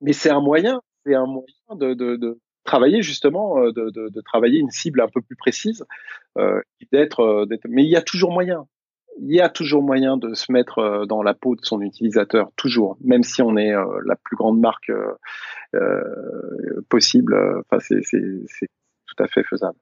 [0.00, 4.58] mais c'est un moyen, c'est un moyen de, de, de, travailler justement, euh, de, travailler
[4.58, 5.84] une cible un peu plus précise,
[6.36, 6.60] euh,
[6.92, 8.66] d'être, euh, mais il y a toujours moyen.
[9.18, 12.98] Il y a toujours moyen de se mettre dans la peau de son utilisateur, toujours,
[13.02, 14.92] même si on est la plus grande marque
[16.90, 17.34] possible.
[17.60, 18.68] Enfin, c'est
[19.06, 19.78] tout à fait faisable.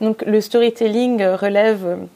[0.00, 2.08] Donc, le storytelling relève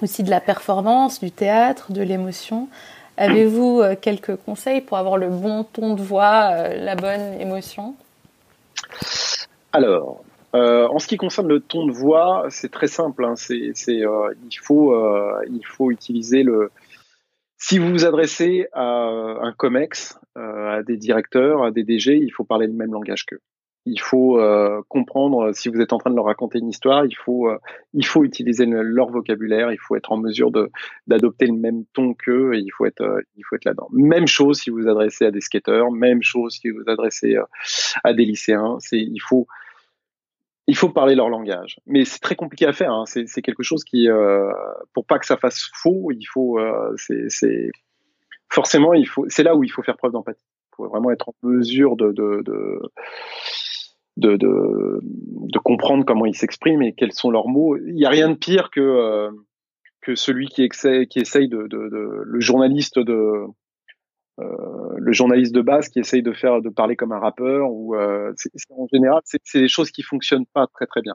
[0.00, 2.70] aussi de la performance, du théâtre, de l'émotion.
[3.18, 7.96] Avez-vous euh, quelques conseils pour avoir le bon ton de voix, euh, la bonne émotion?
[9.72, 10.22] Alors,
[10.54, 13.24] euh, en ce qui concerne le ton de voix, c'est très simple.
[13.24, 13.34] Hein.
[13.34, 14.94] c'est, il faut,
[15.50, 16.70] il faut utiliser le.
[17.60, 22.44] Si vous vous adressez à un comex, à des directeurs, à des DG, il faut
[22.44, 23.40] parler le même langage qu'eux
[23.88, 27.16] il faut euh, comprendre si vous êtes en train de leur raconter une histoire, il
[27.16, 27.58] faut euh,
[27.94, 30.50] il faut utiliser leur vocabulaire, il faut être en mesure
[31.06, 33.88] d'adopter le même ton qu'eux et il faut être euh, il être là-dedans.
[33.92, 37.36] Même chose si vous vous adressez à des skateurs, même chose si vous vous adressez
[38.04, 39.46] à des lycéens, c'est il faut
[40.66, 41.80] il faut parler leur langage.
[41.86, 42.92] Mais c'est très compliqué à faire.
[42.92, 43.04] Hein.
[43.06, 44.06] C'est quelque chose qui,
[44.92, 46.60] pour pas que ça fasse faux, il faut,
[46.96, 47.70] c'est
[48.50, 50.42] forcément, il faut, c'est là où il faut faire preuve d'empathie.
[50.44, 52.12] Il faut vraiment être en mesure de
[54.18, 57.76] de, de, de comprendre comment ils s'expriment et quels sont leurs mots.
[57.76, 59.30] Il n'y a rien de pire que, euh,
[60.02, 63.44] que celui qui, essaie, qui essaye de, de, de, le journaliste de
[64.40, 64.44] euh,
[64.96, 68.32] le journaliste de base qui essaye de faire de parler comme un rappeur ou euh,
[68.70, 71.14] en général c'est des choses qui fonctionnent pas très très bien.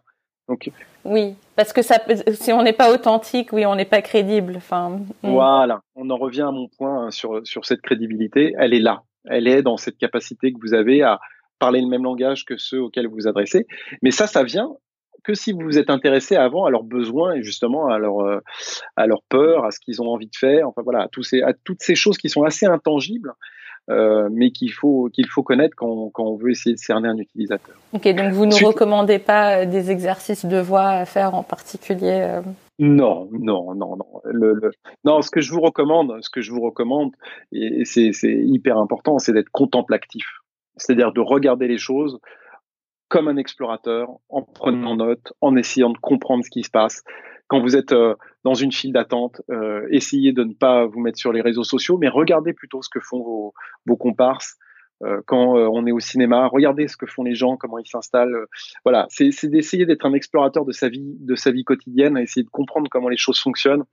[0.49, 0.69] Donc
[1.05, 1.99] oui, parce que ça,
[2.33, 4.55] si on n'est pas authentique, oui, on n'est pas crédible.
[4.57, 5.31] Enfin, hmm.
[5.31, 8.53] voilà, on en revient à mon point hein, sur sur cette crédibilité.
[8.59, 11.21] Elle est là, elle est dans cette capacité que vous avez à
[11.59, 13.67] parler le même langage que ceux auxquels vous vous adressez.
[14.01, 14.69] Mais ça, ça vient
[15.23, 18.39] que si vous vous êtes intéressé avant à leurs besoins et justement à leur euh,
[18.95, 21.41] à leur peur, à ce qu'ils ont envie de faire, enfin voilà, à tous ces
[21.41, 23.33] à toutes ces choses qui sont assez intangibles,
[23.89, 27.17] euh, mais qu'il faut qu'il faut connaître quand, quand on veut essayer de cerner un
[27.17, 27.75] utilisateur.
[27.93, 32.21] Ok, donc vous ne recommandez pas euh, des exercices de voix à faire en particulier
[32.21, 32.41] euh...
[32.79, 34.21] Non, non, non, non.
[34.25, 34.71] Le, le,
[35.05, 37.11] non, ce que je vous recommande, ce que je vous recommande,
[37.51, 40.25] et c'est hyper important, c'est d'être contemplatif
[40.77, 42.19] c'est-à-dire de regarder les choses
[43.13, 47.03] comme un explorateur, en prenant note, en essayant de comprendre ce qui se passe.
[47.47, 51.19] Quand vous êtes euh, dans une file d'attente, euh, essayez de ne pas vous mettre
[51.19, 53.53] sur les réseaux sociaux, mais regardez plutôt ce que font vos,
[53.85, 54.57] vos comparses.
[55.03, 57.87] Euh, quand euh, on est au cinéma, regardez ce que font les gens, comment ils
[57.87, 58.47] s'installent.
[58.83, 62.49] voilà, c'est d'essayer d'être un explorateur de sa vie, de sa vie quotidienne, essayer de
[62.49, 63.83] comprendre comment les choses fonctionnent.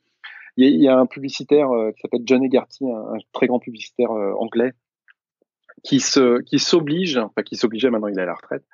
[0.56, 3.48] Il y a, il y a un publicitaire qui s'appelle John Egarty, un, un, très
[3.48, 4.72] grand publicitaire anglais,
[5.82, 8.64] qui se qui s'oblige, enfin qui s'obligeait maintenant il est à la retraite,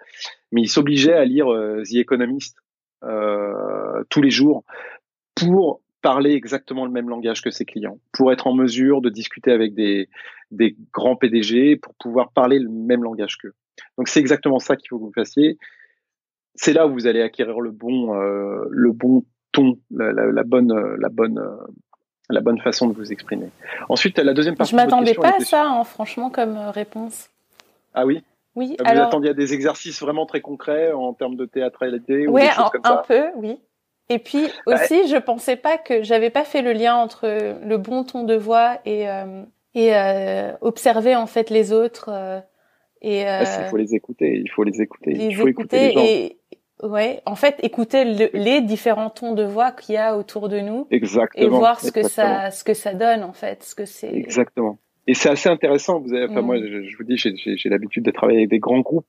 [0.52, 2.56] mais il s'obligeait à lire euh, The Economist
[3.04, 4.64] euh, tous les jours
[5.34, 9.52] pour parler exactement le même langage que ses clients, pour être en mesure de discuter
[9.52, 10.08] avec des
[10.50, 13.54] des grands PDG, pour pouvoir parler le même langage qu'eux.
[13.98, 15.58] Donc c'est exactement ça qu'il faut que vous fassiez.
[16.54, 20.44] C'est là où vous allez acquérir le bon euh, le bon ton, la, la, la
[20.44, 21.40] bonne la bonne
[22.30, 23.48] la bonne façon de vous exprimer.
[23.88, 24.72] Ensuite, la deuxième partie.
[24.72, 27.30] Je m'attendais pas à ça, hein, franchement, comme euh, réponse.
[27.94, 28.22] Ah oui?
[28.54, 28.76] Oui.
[28.78, 29.06] Vous alors...
[29.06, 33.26] attendiez à des exercices vraiment très concrets en termes de théâtralité Oui, un, un peu,
[33.36, 33.58] oui.
[34.08, 37.26] Et puis aussi, je pensais pas que j'avais pas fait le lien entre
[37.64, 39.42] le bon ton de voix et euh,
[39.76, 42.08] et euh, observer en fait les autres.
[42.10, 42.40] Euh,
[43.02, 44.40] et euh, il faut les écouter.
[44.42, 45.12] Il faut les écouter.
[45.12, 46.00] Les il faut écouter, écouter les gens.
[46.02, 46.38] Et,
[46.82, 50.86] Ouais, en fait, écouter les différents tons de voix qu'il y a autour de nous,
[50.90, 54.14] exactement, et voir ce que ça, ce que ça donne en fait, ce que c'est.
[54.14, 54.78] Exactement.
[55.06, 56.00] Et c'est assez intéressant.
[56.00, 56.84] Vous avez, enfin moi, mm.
[56.84, 59.06] je, vous dis, j'ai l'habitude de travailler avec des grands groupes.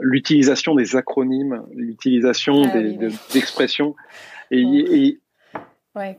[0.00, 3.96] L'utilisation des acronymes, l'utilisation ah des, expressions,
[4.52, 5.20] et, et
[5.96, 6.16] Ouais,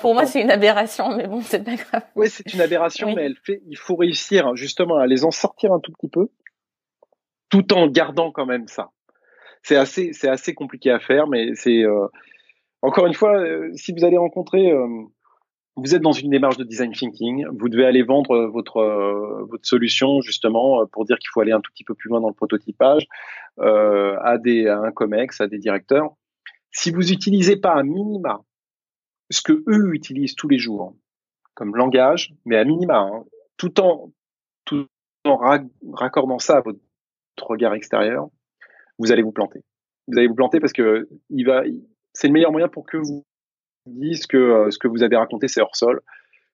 [0.00, 2.02] pour moi, c'est une aberration, mais bon, c'est pas grave.
[2.14, 5.72] Oui, c'est une aberration, mais elle fait, il faut réussir justement à les en sortir
[5.72, 6.28] un tout petit peu,
[7.48, 8.90] tout en gardant quand même ça.
[9.66, 12.06] C'est assez, c'est assez compliqué à faire, mais c'est euh,
[12.82, 14.86] encore une fois, euh, si vous allez rencontrer, euh,
[15.74, 18.80] vous êtes dans une démarche de design thinking, vous devez aller vendre votre
[19.50, 22.28] votre solution justement pour dire qu'il faut aller un tout petit peu plus loin dans
[22.28, 23.08] le prototypage
[23.58, 26.10] à des à un comex, à des directeurs.
[26.70, 28.42] Si vous utilisez pas un minima
[29.30, 30.94] ce que eux utilisent tous les jours
[31.54, 33.24] comme langage, mais à minima, hein,
[33.56, 34.12] tout en
[34.64, 34.86] tout
[35.24, 35.58] en
[35.92, 36.78] raccordant ça à votre
[37.40, 38.28] regard extérieur,
[38.98, 39.60] vous allez vous planter.
[40.08, 41.62] Vous allez vous planter parce que il va,
[42.12, 43.24] c'est le meilleur moyen pour que vous
[43.86, 46.00] disiez que euh, ce que vous avez raconté c'est hors sol,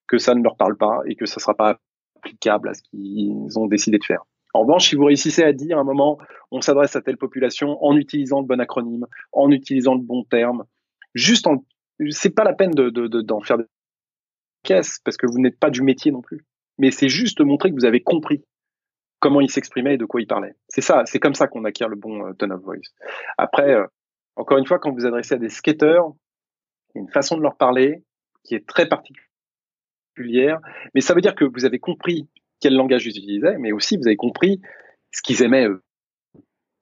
[0.07, 1.79] que ça ne leur parle pas et que ça sera pas
[2.17, 4.25] applicable à ce qu'ils ont décidé de faire.
[4.55, 6.19] En revanche, si vous réussissez à dire à un moment,
[6.51, 10.65] on s'adresse à telle population en utilisant le bon acronyme, en utilisant le bon terme,
[11.15, 11.65] juste en
[12.11, 13.65] c'est pas la peine de, d'en faire des
[14.63, 16.45] caisses parce que vous n'êtes pas du métier non plus.
[16.79, 18.43] Mais c'est juste montrer que vous avez compris
[19.23, 20.57] comment il s'exprimait et de quoi il parlait.
[20.69, 22.91] C'est ça, c'est comme ça qu'on acquiert le bon euh, tone of voice.
[23.39, 23.87] Après, euh,
[24.35, 26.13] encore une fois, quand vous adressez à des skateurs,
[26.95, 28.03] il y a une façon de leur parler
[28.43, 30.59] qui est très particulière,
[30.95, 32.29] mais ça veut dire que vous avez compris
[32.61, 34.61] quel langage ils utilisaient, mais aussi vous avez compris
[35.13, 35.85] ce qu'ils aimaient eux,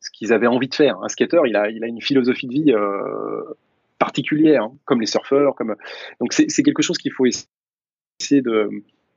[0.00, 0.98] ce qu'ils avaient envie de faire.
[1.02, 3.54] Un skater, il a, il a une philosophie de vie euh,
[3.98, 5.76] particulière, hein, comme les surfeurs, comme
[6.20, 8.70] donc c'est quelque chose qu'il faut essayer de.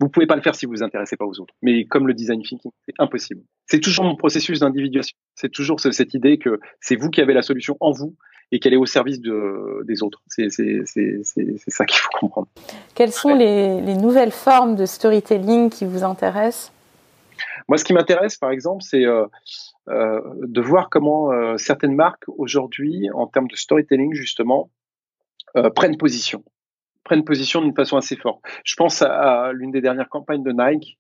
[0.03, 1.53] Vous pouvez pas le faire si vous vous intéressez pas aux autres.
[1.61, 3.41] Mais comme le design thinking, c'est impossible.
[3.67, 5.15] C'est toujours mon processus d'individuation.
[5.33, 8.13] C'est toujours cette idée que c'est vous qui avez la solution en vous
[8.51, 10.21] et qu'elle est au service de, des autres.
[10.27, 12.49] C'est ça qu'il faut comprendre.
[12.95, 16.73] Quelles sont les, les, nouvelles formes de storytelling qui vous intéressent?
[17.69, 19.25] Moi, ce qui m'intéresse, par exemple, c'est euh,
[19.87, 24.69] euh, de voir comment euh, certaines marques aujourd'hui, en termes de storytelling justement,
[25.75, 26.43] prennent position,
[27.03, 28.41] prennent position d'une façon assez forte.
[28.63, 30.97] Je pense à, l'une des dernières campagnes de Nike,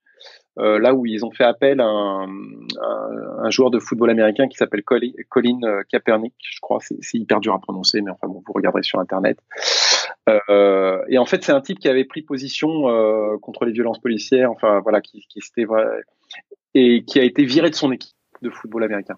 [0.57, 5.59] là où ils ont fait appel à un, joueur de football américain qui s'appelle Colin,
[5.89, 9.37] Kaepernick, je crois, c'est hyper dur à prononcer, mais enfin bon, vous regarderez sur internet.
[10.29, 13.99] Euh, et en fait, c'est un type qui avait pris position euh, contre les violences
[13.99, 15.65] policières, enfin voilà, qui, qui s'était
[16.73, 19.17] et qui a été viré de son équipe de football américain.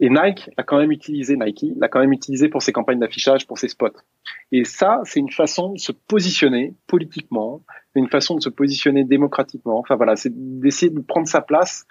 [0.00, 3.46] Et Nike a quand même utilisé Nike, l'a quand même utilisé pour ses campagnes d'affichage,
[3.46, 4.00] pour ses spots.
[4.50, 7.62] Et ça, c'est une façon de se positionner politiquement,
[7.94, 9.78] une façon de se positionner démocratiquement.
[9.78, 11.86] Enfin voilà, c'est d'essayer de prendre sa place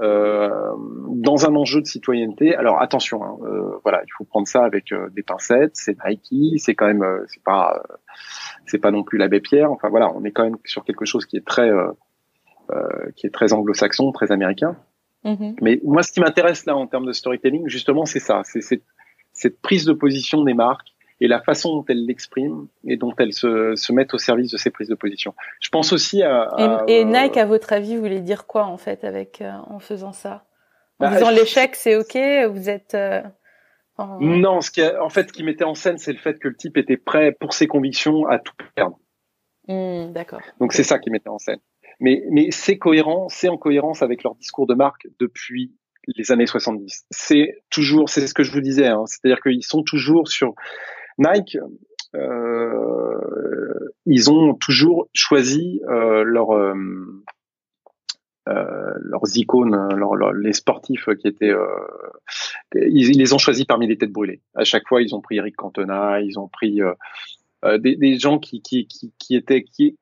[0.00, 0.72] euh,
[1.08, 2.56] dans un enjeu de citoyenneté.
[2.56, 5.76] Alors attention, hein, euh, voilà, il faut prendre ça avec euh, des pincettes.
[5.76, 7.80] C'est Nike, c'est quand même, c'est pas,
[8.66, 9.70] c'est pas non plus l'abbé Pierre.
[9.70, 11.70] Enfin voilà, on est quand même sur quelque chose qui est très,
[13.14, 14.76] qui est très anglo-saxon, très américain.
[15.24, 15.56] Mm-hmm.
[15.60, 18.82] Mais moi, ce qui m'intéresse là en termes de storytelling, justement, c'est ça, c'est cette,
[19.32, 20.88] cette, prise de position des marques
[21.20, 24.58] et la façon dont elles l'expriment et dont elles se, se, mettent au service de
[24.58, 25.34] ces prises de position.
[25.60, 26.48] Je pense aussi à.
[26.88, 30.44] et, Nike, à votre avis, voulait dire quoi en fait avec euh, en faisant ça?
[31.00, 32.94] En bah, disant l'échec, c'est ok, vous êtes.
[32.94, 33.22] Euh,
[34.20, 36.56] non, ce qui en fait, ce qui mettait en scène, c'est le fait que le
[36.56, 38.98] type était prêt pour ses convictions à tout perdre.
[39.68, 40.40] Mm, d'accord.
[40.60, 41.60] Donc c'est ça qui mettait en scène.
[42.00, 45.72] Mais, mais c'est cohérent, c'est en cohérence avec leur discours de marque depuis
[46.16, 47.06] les années 70.
[47.10, 50.54] C'est toujours, c'est ce que je vous disais, hein, c'est-à-dire qu'ils sont toujours sur
[51.18, 51.58] Nike.
[52.14, 56.74] Euh, ils ont toujours choisi euh, leur, euh,
[58.48, 61.66] euh leurs icônes, leur, les sportifs qui étaient, euh,
[62.74, 64.42] ils, ils, les ont choisis parmi les têtes brûlées.
[64.54, 66.80] À chaque fois, ils ont pris Eric Cantona, ils ont pris
[67.64, 69.96] euh, des, des, gens qui, qui, qui, qui étaient qui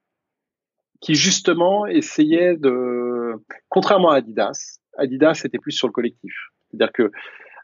[1.03, 3.35] qui justement essayait de,
[3.69, 6.33] contrairement à Adidas, Adidas était plus sur le collectif.
[6.71, 7.11] C'est-à-dire que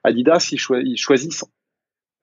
[0.05, 1.44] Adidas, ils, choisissent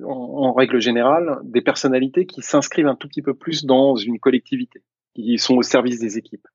[0.04, 4.82] en, règle générale des personnalités qui s'inscrivent un tout petit peu plus dans une collectivité,
[5.15, 6.47] qui sont au service des équipes.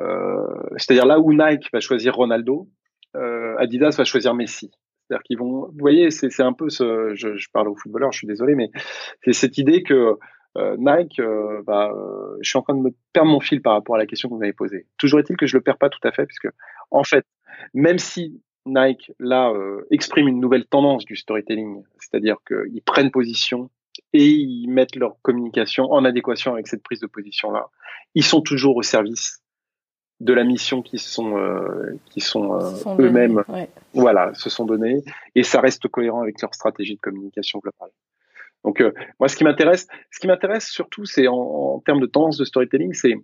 [0.00, 0.46] Euh,
[0.78, 2.68] c'est-à-dire là où Nike va choisir Ronaldo,
[3.14, 4.70] euh, Adidas va choisir Messi.
[5.06, 8.18] C'est-à-dire qu'ils vont, vous voyez, c'est un peu ce, je, je parle aux footballeurs, je
[8.18, 8.70] suis désolé, mais
[9.22, 10.16] c'est cette idée que
[10.58, 13.74] euh, Nike, euh, bah, euh, je suis en train de me perdre mon fil par
[13.74, 14.86] rapport à la question que vous m'avez posée.
[14.98, 16.48] Toujours est-il que je le perds pas tout à fait, puisque
[16.90, 17.24] en fait,
[17.74, 19.52] même si Nike là
[19.90, 23.70] exprime une nouvelle tendance du storytelling, c'est-à-dire qu'ils prennent position
[24.12, 27.66] et ils mettent leur communication en adéquation avec cette prise de position là,
[28.14, 29.42] ils sont toujours au service
[30.22, 33.42] de la mission qui sont euh, qui sont, euh, eux-mêmes
[33.92, 35.02] voilà se sont donnés
[35.34, 37.90] et ça reste cohérent avec leur stratégie de communication globale.
[38.64, 42.06] Donc euh, moi ce qui m'intéresse ce qui m'intéresse surtout c'est en, en, termes de
[42.06, 43.14] tendance de storytelling c'est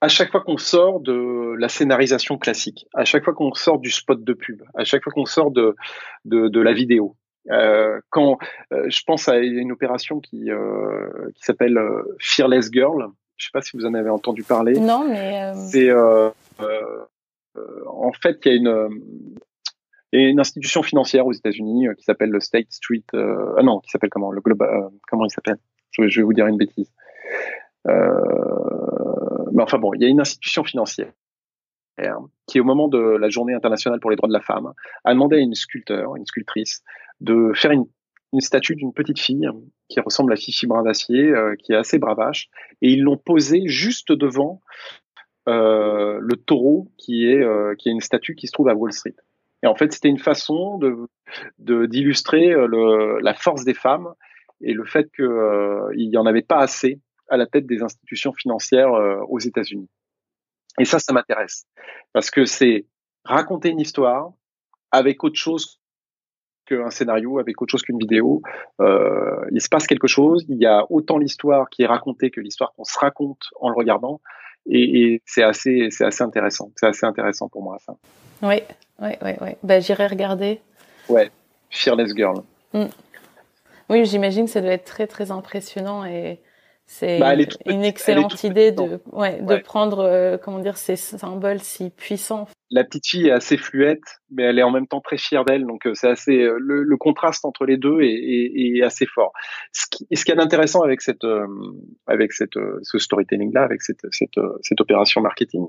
[0.00, 3.90] à chaque fois qu'on sort de la scénarisation classique, à chaque fois qu'on sort du
[3.90, 5.76] spot de pub, à chaque fois qu'on sort de,
[6.24, 7.16] de, de la vidéo,
[7.50, 8.38] euh, quand
[8.72, 11.78] euh, je pense à une opération qui euh, qui s'appelle
[12.18, 14.78] Fearless Girl, je sais pas si vous en avez entendu parler.
[14.78, 16.32] Non, mais c'est en
[18.22, 19.38] fait il y a une
[20.12, 23.04] une institution financière aux États-Unis qui s'appelle le State Street.
[23.12, 24.88] ah non, qui s'appelle comment Le Global.
[25.08, 25.58] comment il s'appelle?
[25.92, 26.92] Je, je, vais vous dire une bêtise.
[27.84, 31.12] mais enfin bon, il y a une institution financière
[32.46, 34.72] qui, au moment de la Journée internationale pour les droits de la femme,
[35.04, 36.82] a demandé à une sculpteur, une sculptrice,
[37.20, 37.86] de faire une,
[38.32, 39.48] une statue d'une petite fille
[39.88, 42.48] qui ressemble à Fifi Brin d'Acier, euh, qui est assez bravache,
[42.82, 44.60] et ils l'ont posée juste devant
[45.48, 48.92] euh, le taureau qui est euh, qui est une statue qui se trouve à Wall
[48.92, 49.14] Street.
[49.62, 51.08] Et en fait, c'était une façon de
[51.58, 52.54] d'illustrer
[53.22, 54.12] la force des femmes
[54.60, 58.90] et le fait qu'il n'y en avait pas assez à la tête des institutions financières
[59.28, 59.88] aux États-Unis.
[60.78, 61.66] Et ça, ça m'intéresse
[62.12, 62.86] parce que c'est
[63.24, 64.32] raconter une histoire
[64.90, 65.80] avec autre chose
[66.66, 68.42] qu'un scénario, avec autre chose qu'une vidéo.
[68.80, 70.44] Euh, il se passe quelque chose.
[70.48, 73.74] Il y a autant l'histoire qui est racontée que l'histoire qu'on se raconte en le
[73.76, 74.20] regardant.
[74.66, 76.70] Et, et c'est assez, c'est assez intéressant.
[76.76, 77.94] C'est assez intéressant pour moi ça.
[78.42, 78.62] Oui,
[79.00, 79.50] oui, oui, oui.
[79.62, 80.60] Bah, j'irai regarder.
[81.08, 81.30] Ouais,
[81.70, 82.42] Fearless Girl.
[82.72, 82.86] Mm.
[83.88, 86.38] Oui, j'imagine que ça doit être très très impressionnant et
[86.92, 87.34] c'est bah,
[87.66, 92.48] une excellente idée de, ouais, de prendre, euh, comment dire, ces symboles si puissants.
[92.68, 95.66] La petite fille est assez fluette, mais elle est en même temps très fière d'elle,
[95.66, 99.06] donc euh, c'est assez euh, le, le, contraste entre les deux est, est, est assez
[99.06, 99.32] fort.
[99.72, 101.24] Ce qui, ce qui est intéressant avec cette,
[102.08, 105.66] avec cette, ce storytelling là, avec cette, cette, cette opération marketing,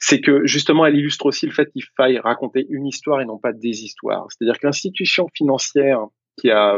[0.00, 3.38] c'est que justement elle illustre aussi le fait qu'il faille raconter une histoire et non
[3.38, 4.26] pas des histoires.
[4.30, 6.00] C'est-à-dire que l'institution financière
[6.36, 6.76] qui a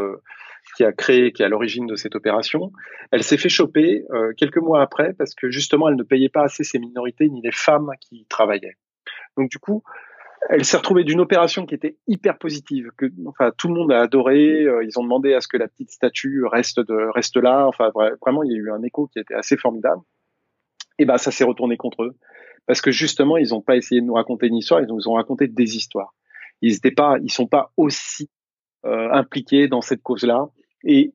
[0.75, 2.71] qui a créé, qui est à l'origine de cette opération,
[3.11, 6.43] elle s'est fait choper euh, quelques mois après parce que justement elle ne payait pas
[6.43, 8.75] assez ses minorités ni les femmes qui travaillaient.
[9.37, 9.83] Donc du coup,
[10.49, 14.01] elle s'est retrouvée d'une opération qui était hyper positive, que enfin tout le monde a
[14.01, 14.63] adoré.
[14.63, 17.67] Euh, ils ont demandé à ce que la petite statue reste de reste là.
[17.67, 17.91] Enfin
[18.21, 20.01] vraiment, il y a eu un écho qui était assez formidable.
[20.99, 22.15] Et ben ça s'est retourné contre eux
[22.65, 25.13] parce que justement ils n'ont pas essayé de nous raconter une histoire, ils nous ont
[25.13, 26.13] raconté des histoires.
[26.61, 28.29] Ils n'étaient pas, ils sont pas aussi
[29.11, 30.49] impliqués dans cette cause-là.
[30.83, 31.13] Et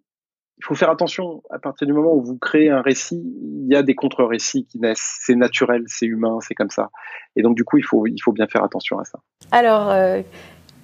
[0.59, 3.75] il faut faire attention, à partir du moment où vous créez un récit, il y
[3.75, 5.18] a des contre-récits qui naissent.
[5.20, 6.91] C'est naturel, c'est humain, c'est comme ça.
[7.35, 9.18] Et donc, du coup, il faut, il faut bien faire attention à ça.
[9.51, 10.23] Alors, euh,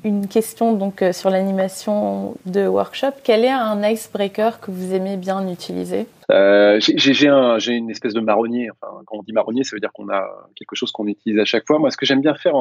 [0.03, 3.13] une question donc euh, sur l'animation de workshop.
[3.23, 6.07] Quel est un icebreaker que vous aimez bien utiliser?
[6.33, 8.71] Euh, J'ai un, une espèce de marronnier.
[8.73, 11.45] Enfin, quand on dit marronnier, ça veut dire qu'on a quelque chose qu'on utilise à
[11.45, 11.79] chaque fois.
[11.79, 12.55] Moi, ce que j'aime bien faire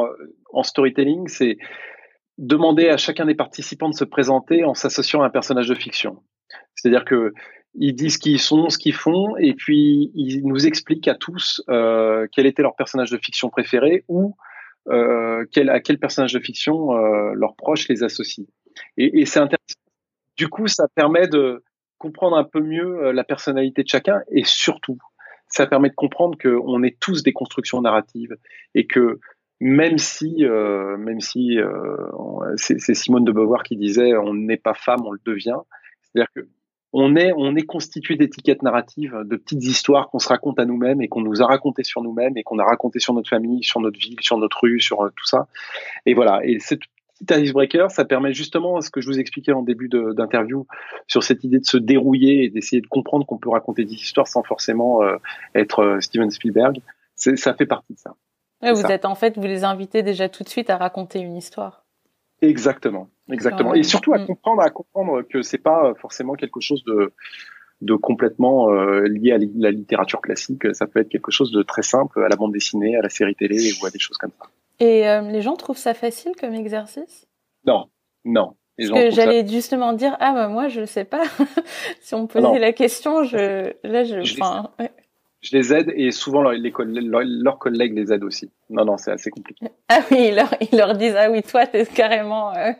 [0.53, 1.57] en storytelling, c'est
[2.37, 6.21] demander à chacun des participants de se présenter en s'associant à un personnage de fiction.
[6.75, 7.33] C'est-à-dire que
[7.79, 11.61] ils disent qui ils sont, ce qu'ils font, et puis ils nous expliquent à tous
[11.69, 14.35] euh, quel était leur personnage de fiction préféré ou
[14.89, 18.45] euh, quel, à quel personnage de fiction euh, leurs proches les associent.
[18.95, 19.79] Et, et c'est intéressant.
[20.37, 21.63] Du coup, ça permet de
[21.97, 24.97] comprendre un peu mieux euh, la personnalité de chacun, et surtout,
[25.49, 28.35] ça permet de comprendre qu'on est tous des constructions narratives
[28.75, 29.19] et que
[29.59, 31.97] même si, euh, même si euh,
[32.55, 35.57] c'est Simone de Beauvoir qui disait on n'est pas femme, on le devient.
[36.03, 36.47] C'est-à-dire que
[36.93, 41.01] on est, on est constitué d'étiquettes narratives, de petites histoires qu'on se raconte à nous-mêmes
[41.01, 43.81] et qu'on nous a racontées sur nous-mêmes et qu'on a racontées sur notre famille, sur
[43.81, 45.47] notre ville, sur notre rue, sur euh, tout ça.
[46.05, 46.45] Et voilà.
[46.45, 46.79] Et cette
[47.19, 50.65] petite icebreaker, ça permet justement ce que je vous expliquais en début d'interview
[51.07, 54.27] sur cette idée de se dérouiller et d'essayer de comprendre qu'on peut raconter des histoires
[54.27, 55.17] sans forcément euh,
[55.55, 56.79] être Steven Spielberg.
[57.15, 58.15] Ça fait partie de ça
[58.61, 61.85] vous êtes en fait, vous les invitez déjà tout de suite à raconter une histoire.
[62.41, 63.73] Exactement, exactement.
[63.73, 64.27] Et surtout à mm.
[64.27, 67.13] comprendre, à comprendre que c'est pas forcément quelque chose de
[67.81, 70.63] de complètement euh, lié à la littérature classique.
[70.73, 73.35] Ça peut être quelque chose de très simple, à la bande dessinée, à la série
[73.35, 74.49] télé ou à des choses comme ça.
[74.79, 77.27] Et euh, les gens trouvent ça facile comme exercice?
[77.65, 77.89] Non,
[78.25, 78.55] non.
[78.77, 81.23] Parce que j'allais justement dire ah bah moi je sais pas
[81.99, 84.69] si on posait la question je là je, je enfin,
[85.41, 88.51] je les aide et souvent leurs collègues les aident aussi.
[88.69, 89.67] Non, non, c'est assez compliqué.
[89.89, 92.53] Ah oui, ils leur, ils leur disent ah oui, toi t'es carrément.
[92.55, 92.71] Euh...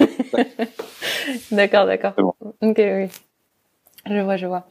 [1.52, 2.14] d'accord, d'accord.
[2.60, 3.08] Ok, oui.
[4.06, 4.66] Je vois, je vois.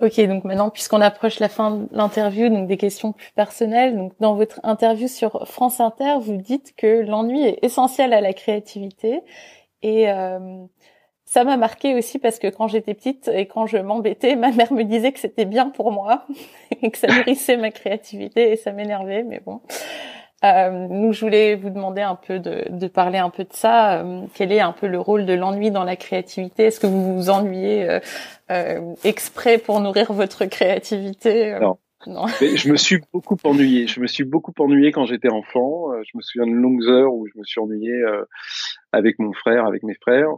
[0.00, 3.96] Ok, donc maintenant, puisqu'on approche la fin de l'interview, donc des questions plus personnelles.
[3.96, 8.32] Donc, dans votre interview sur France Inter, vous dites que l'ennui est essentiel à la
[8.32, 9.20] créativité
[9.82, 10.64] et euh,
[11.32, 14.70] ça m'a marqué aussi parce que quand j'étais petite et quand je m'embêtais, ma mère
[14.70, 16.26] me disait que c'était bien pour moi
[16.82, 19.62] et que ça nourrissait ma créativité et ça m'énervait, mais bon.
[20.44, 24.02] Euh, nous, je voulais vous demander un peu de, de parler un peu de ça.
[24.02, 26.64] Euh, quel est un peu le rôle de l'ennui dans la créativité?
[26.64, 28.00] Est-ce que vous vous ennuyez euh,
[28.50, 31.56] euh exprès pour nourrir votre créativité?
[31.62, 31.78] Non.
[32.06, 32.26] non.
[32.26, 33.86] je me suis beaucoup ennuyé.
[33.86, 35.92] Je me suis beaucoup ennuyé quand j'étais enfant.
[36.02, 37.94] Je me souviens de longues heures où je me suis ennuyé
[38.92, 40.28] avec mon frère, avec mes frères.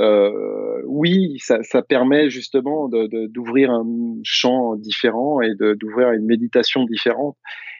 [0.00, 3.86] Euh, oui, ça, permet justement d'ouvrir un
[4.22, 7.36] champ différent et d'ouvrir une méditation différente.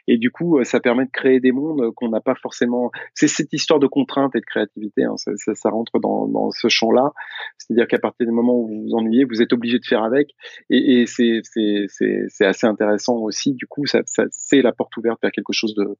[0.07, 2.91] Et du coup, euh, ça permet de créer des mondes qu'on n'a pas forcément.
[3.13, 5.03] C'est cette histoire de contrainte et de créativité.
[5.03, 5.17] Hein.
[5.17, 7.11] Ça, ça, ça, rentre dans, dans ce champ-là.
[7.57, 10.29] C'est-à-dire qu'à partir du moment où vous vous ennuyez, vous êtes obligé de faire avec.
[10.69, 13.53] Et, et c'est assez intéressant aussi.
[13.53, 15.97] Du coup, ça, c'est la porte ouverte vers quelque chose de,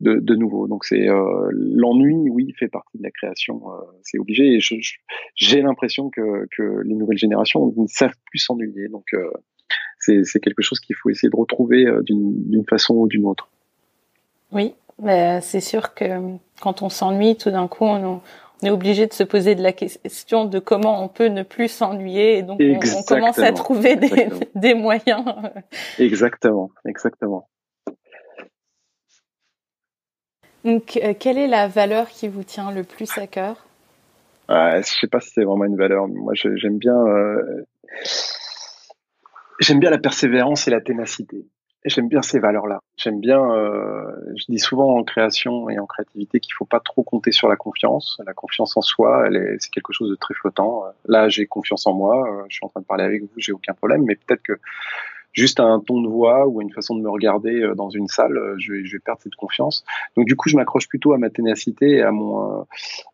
[0.00, 0.68] de, de nouveau.
[0.68, 3.60] Donc c'est euh, l'ennui, oui, fait partie de la création.
[3.72, 4.56] Euh, c'est obligé.
[4.56, 4.60] Et
[5.34, 8.88] j'ai l'impression que, que les nouvelles générations ne savent plus s'ennuyer.
[8.88, 9.30] Donc euh,
[10.24, 13.48] c'est quelque chose qu'il faut essayer de retrouver euh, d'une façon ou d'une autre.
[14.52, 14.74] Oui,
[15.42, 16.04] c'est sûr que
[16.60, 18.20] quand on s'ennuie, tout d'un coup, on,
[18.62, 22.38] est obligé de se poser de la question de comment on peut ne plus s'ennuyer.
[22.38, 25.24] Et donc, on, commence à trouver des, des, moyens.
[25.98, 27.48] Exactement, exactement.
[30.66, 33.66] Donc, euh, quelle est la valeur qui vous tient le plus à cœur?
[34.48, 36.08] Je Je sais pas si c'est vraiment une valeur.
[36.08, 36.96] Moi, j'aime bien.
[36.96, 37.66] Euh,
[39.60, 41.46] J'aime bien la persévérance et la ténacité.
[41.84, 42.80] J'aime bien ces valeurs-là.
[42.96, 43.40] J'aime bien.
[43.40, 47.48] Euh, je dis souvent en création et en créativité qu'il faut pas trop compter sur
[47.48, 48.20] la confiance.
[48.26, 50.82] La confiance en soi, elle est, c'est quelque chose de très flottant.
[51.06, 52.28] Là, j'ai confiance en moi.
[52.28, 54.02] Euh, je suis en train de parler avec vous, j'ai aucun problème.
[54.04, 54.58] Mais peut-être que
[55.36, 58.08] juste à un ton de voix ou une façon de me regarder euh, dans une
[58.08, 59.84] salle, euh, je vais, je vais perdre cette confiance.
[60.16, 62.64] Donc du coup, je m'accroche plutôt à ma ténacité, à mon, euh,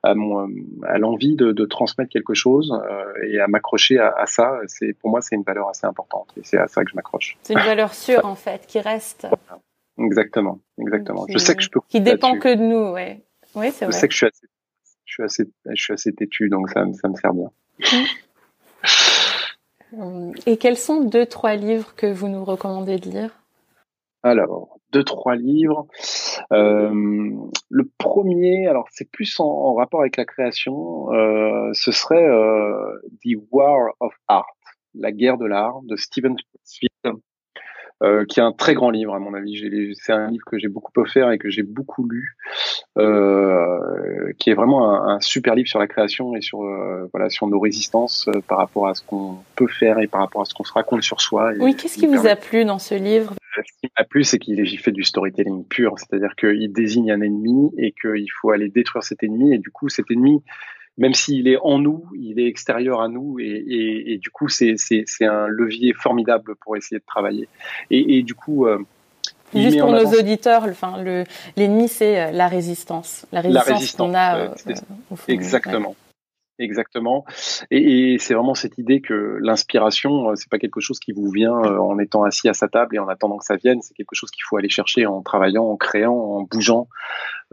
[0.03, 0.49] à mon,
[0.85, 2.73] à l'envie de, de, transmettre quelque chose
[3.23, 4.61] et à m'accrocher à, à, ça.
[4.67, 7.37] C'est pour moi, c'est une valeur assez importante et c'est à ça que je m'accroche.
[7.43, 9.27] C'est une valeur sûre en fait, qui reste.
[9.99, 11.27] Exactement, exactement.
[11.29, 11.81] je sais que je peux.
[11.89, 13.21] Qui dépend que de nous, ouais.
[13.55, 13.93] Oui, c'est vrai.
[13.93, 14.47] Je sais que je suis assez,
[15.05, 17.51] je suis assez, je suis assez têtu, donc ça, ça me sert bien.
[17.81, 18.05] Mmh.
[19.95, 23.31] Euh, et quels sont deux, trois livres que vous nous recommandez de lire?
[24.23, 25.87] Alors, deux, trois livres.
[26.53, 26.91] Euh,
[27.69, 32.29] le premier, alors c'est plus en, rapport avec la création, euh, ce serait
[33.25, 34.57] The War of Art,
[34.95, 37.21] la guerre de l'art de Steven Spielberg.
[38.03, 39.63] Euh, qui est un très grand livre à mon avis.
[39.95, 42.37] C'est un livre que j'ai beaucoup offert et que j'ai beaucoup lu,
[42.99, 47.31] euh, qui est vraiment un, un, super livre sur la création et sur euh, voilà
[47.31, 50.47] sur nos résistances euh, par rapport à ce qu'on peut faire et par rapport à
[50.47, 51.53] ce qu'on se raconte sur soi.
[51.61, 53.35] oui, qu'est-ce qui vous a plu dans ce livre?
[53.55, 57.71] Ce qui m'a plu, c'est qu'il fait du storytelling pur, c'est-à-dire qu'il désigne un ennemi
[57.79, 60.43] et qu'il faut aller détruire cet ennemi et du coup cet ennemi
[60.99, 64.49] même s'il est en nous, il est extérieur à nous et, et, et du coup
[64.49, 64.77] c'est
[65.23, 67.49] un levier formidable pour essayer de travailler.
[67.91, 68.79] Et, et du coup, euh,
[69.55, 71.25] juste pour nos auditeurs, enfin le
[71.57, 74.39] l'ennemi c'est euh, la résistance, la résistance, qu'on a.
[74.39, 74.49] Euh,
[75.11, 75.97] au fond, exactement.
[76.63, 77.25] Exactement.
[77.73, 81.57] Et, c'est vraiment cette idée que l'inspiration, euh, c'est pas quelque chose qui vous vient
[81.57, 83.83] euh, en étant assis à sa table et en attendant que ça vienne.
[83.83, 86.89] C'est quelque chose qu'il faut aller chercher en travaillant, en créant, en bougeant,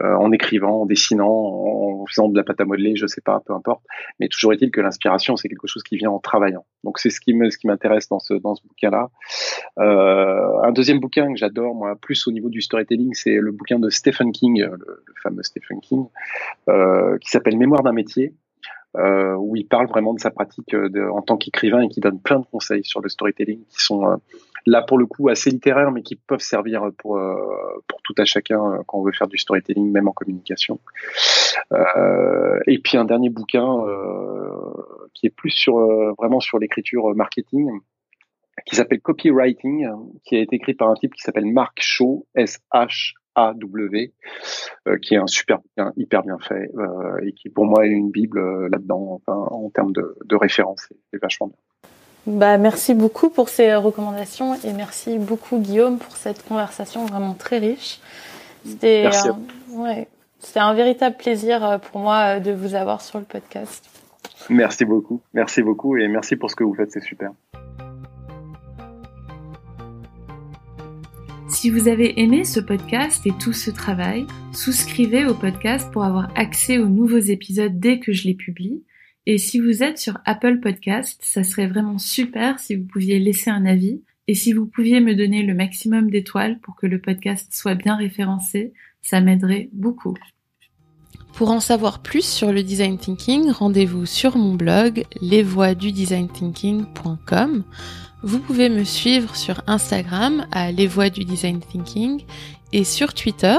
[0.01, 3.41] euh, en écrivant, en dessinant, en faisant de la pâte à modeler, je sais pas,
[3.43, 3.83] peu importe.
[4.19, 6.65] Mais toujours est-il que l'inspiration, c'est quelque chose qui vient en travaillant.
[6.83, 9.09] Donc c'est ce qui me, ce qui m'intéresse dans ce dans ce bouquin-là.
[9.77, 13.89] Un deuxième bouquin que j'adore, moi, plus au niveau du storytelling, c'est le bouquin de
[13.89, 16.05] Stephen King, le, fameux Stephen King,
[16.67, 18.33] qui s'appelle Mémoire d'un métier
[18.97, 21.99] euh, où il parle vraiment de sa pratique euh, de, en tant qu'écrivain et qui
[21.99, 24.15] donne plein de conseils sur le storytelling qui sont euh,
[24.65, 27.35] là pour le coup assez littéraires mais qui peuvent servir pour euh,
[27.87, 30.79] pour tout à chacun quand on veut faire du storytelling même en communication.
[31.71, 33.85] et puis un dernier bouquin
[35.13, 35.75] qui est plus sur
[36.17, 37.69] vraiment sur l'écriture marketing
[38.65, 39.87] qui s'appelle Copywriting,
[40.25, 43.13] qui a été écrit par un type qui s'appelle Mark Shaw, S-H
[43.47, 44.11] AW,
[44.87, 47.89] euh, qui est un super bouquin hyper bien fait euh, et qui pour moi est
[47.89, 50.87] une bible euh, là-dedans enfin, en termes de, de référence.
[51.11, 51.57] C'est vachement bien.
[52.27, 57.59] Bah, merci beaucoup pour ces recommandations et merci beaucoup Guillaume pour cette conversation vraiment très
[57.59, 57.99] riche.
[58.65, 59.39] C'était un,
[59.71, 60.07] ouais,
[60.39, 63.89] c'était un véritable plaisir pour moi de vous avoir sur le podcast.
[64.49, 67.31] Merci beaucoup, merci beaucoup et merci pour ce que vous faites, c'est super.
[71.59, 76.31] Si vous avez aimé ce podcast et tout ce travail, souscrivez au podcast pour avoir
[76.37, 78.85] accès aux nouveaux épisodes dès que je les publie.
[79.25, 83.49] Et si vous êtes sur Apple Podcast, ça serait vraiment super si vous pouviez laisser
[83.49, 87.51] un avis et si vous pouviez me donner le maximum d'étoiles pour que le podcast
[87.53, 90.15] soit bien référencé, ça m'aiderait beaucoup.
[91.39, 97.63] Pour en savoir plus sur le design thinking, rendez-vous sur mon blog lesvoiesdudesignThinking.com.
[98.23, 102.23] Vous pouvez me suivre sur Instagram à Les Voix du Design Thinking
[102.73, 103.55] et sur Twitter.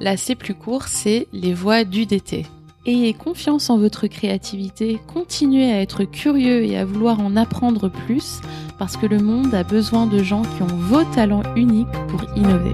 [0.00, 2.46] Là, c'est plus court, c'est Les Voix du DT.
[2.86, 8.40] Ayez confiance en votre créativité, continuez à être curieux et à vouloir en apprendre plus
[8.78, 12.72] parce que le monde a besoin de gens qui ont vos talents uniques pour innover.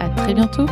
[0.00, 0.66] À très bientôt!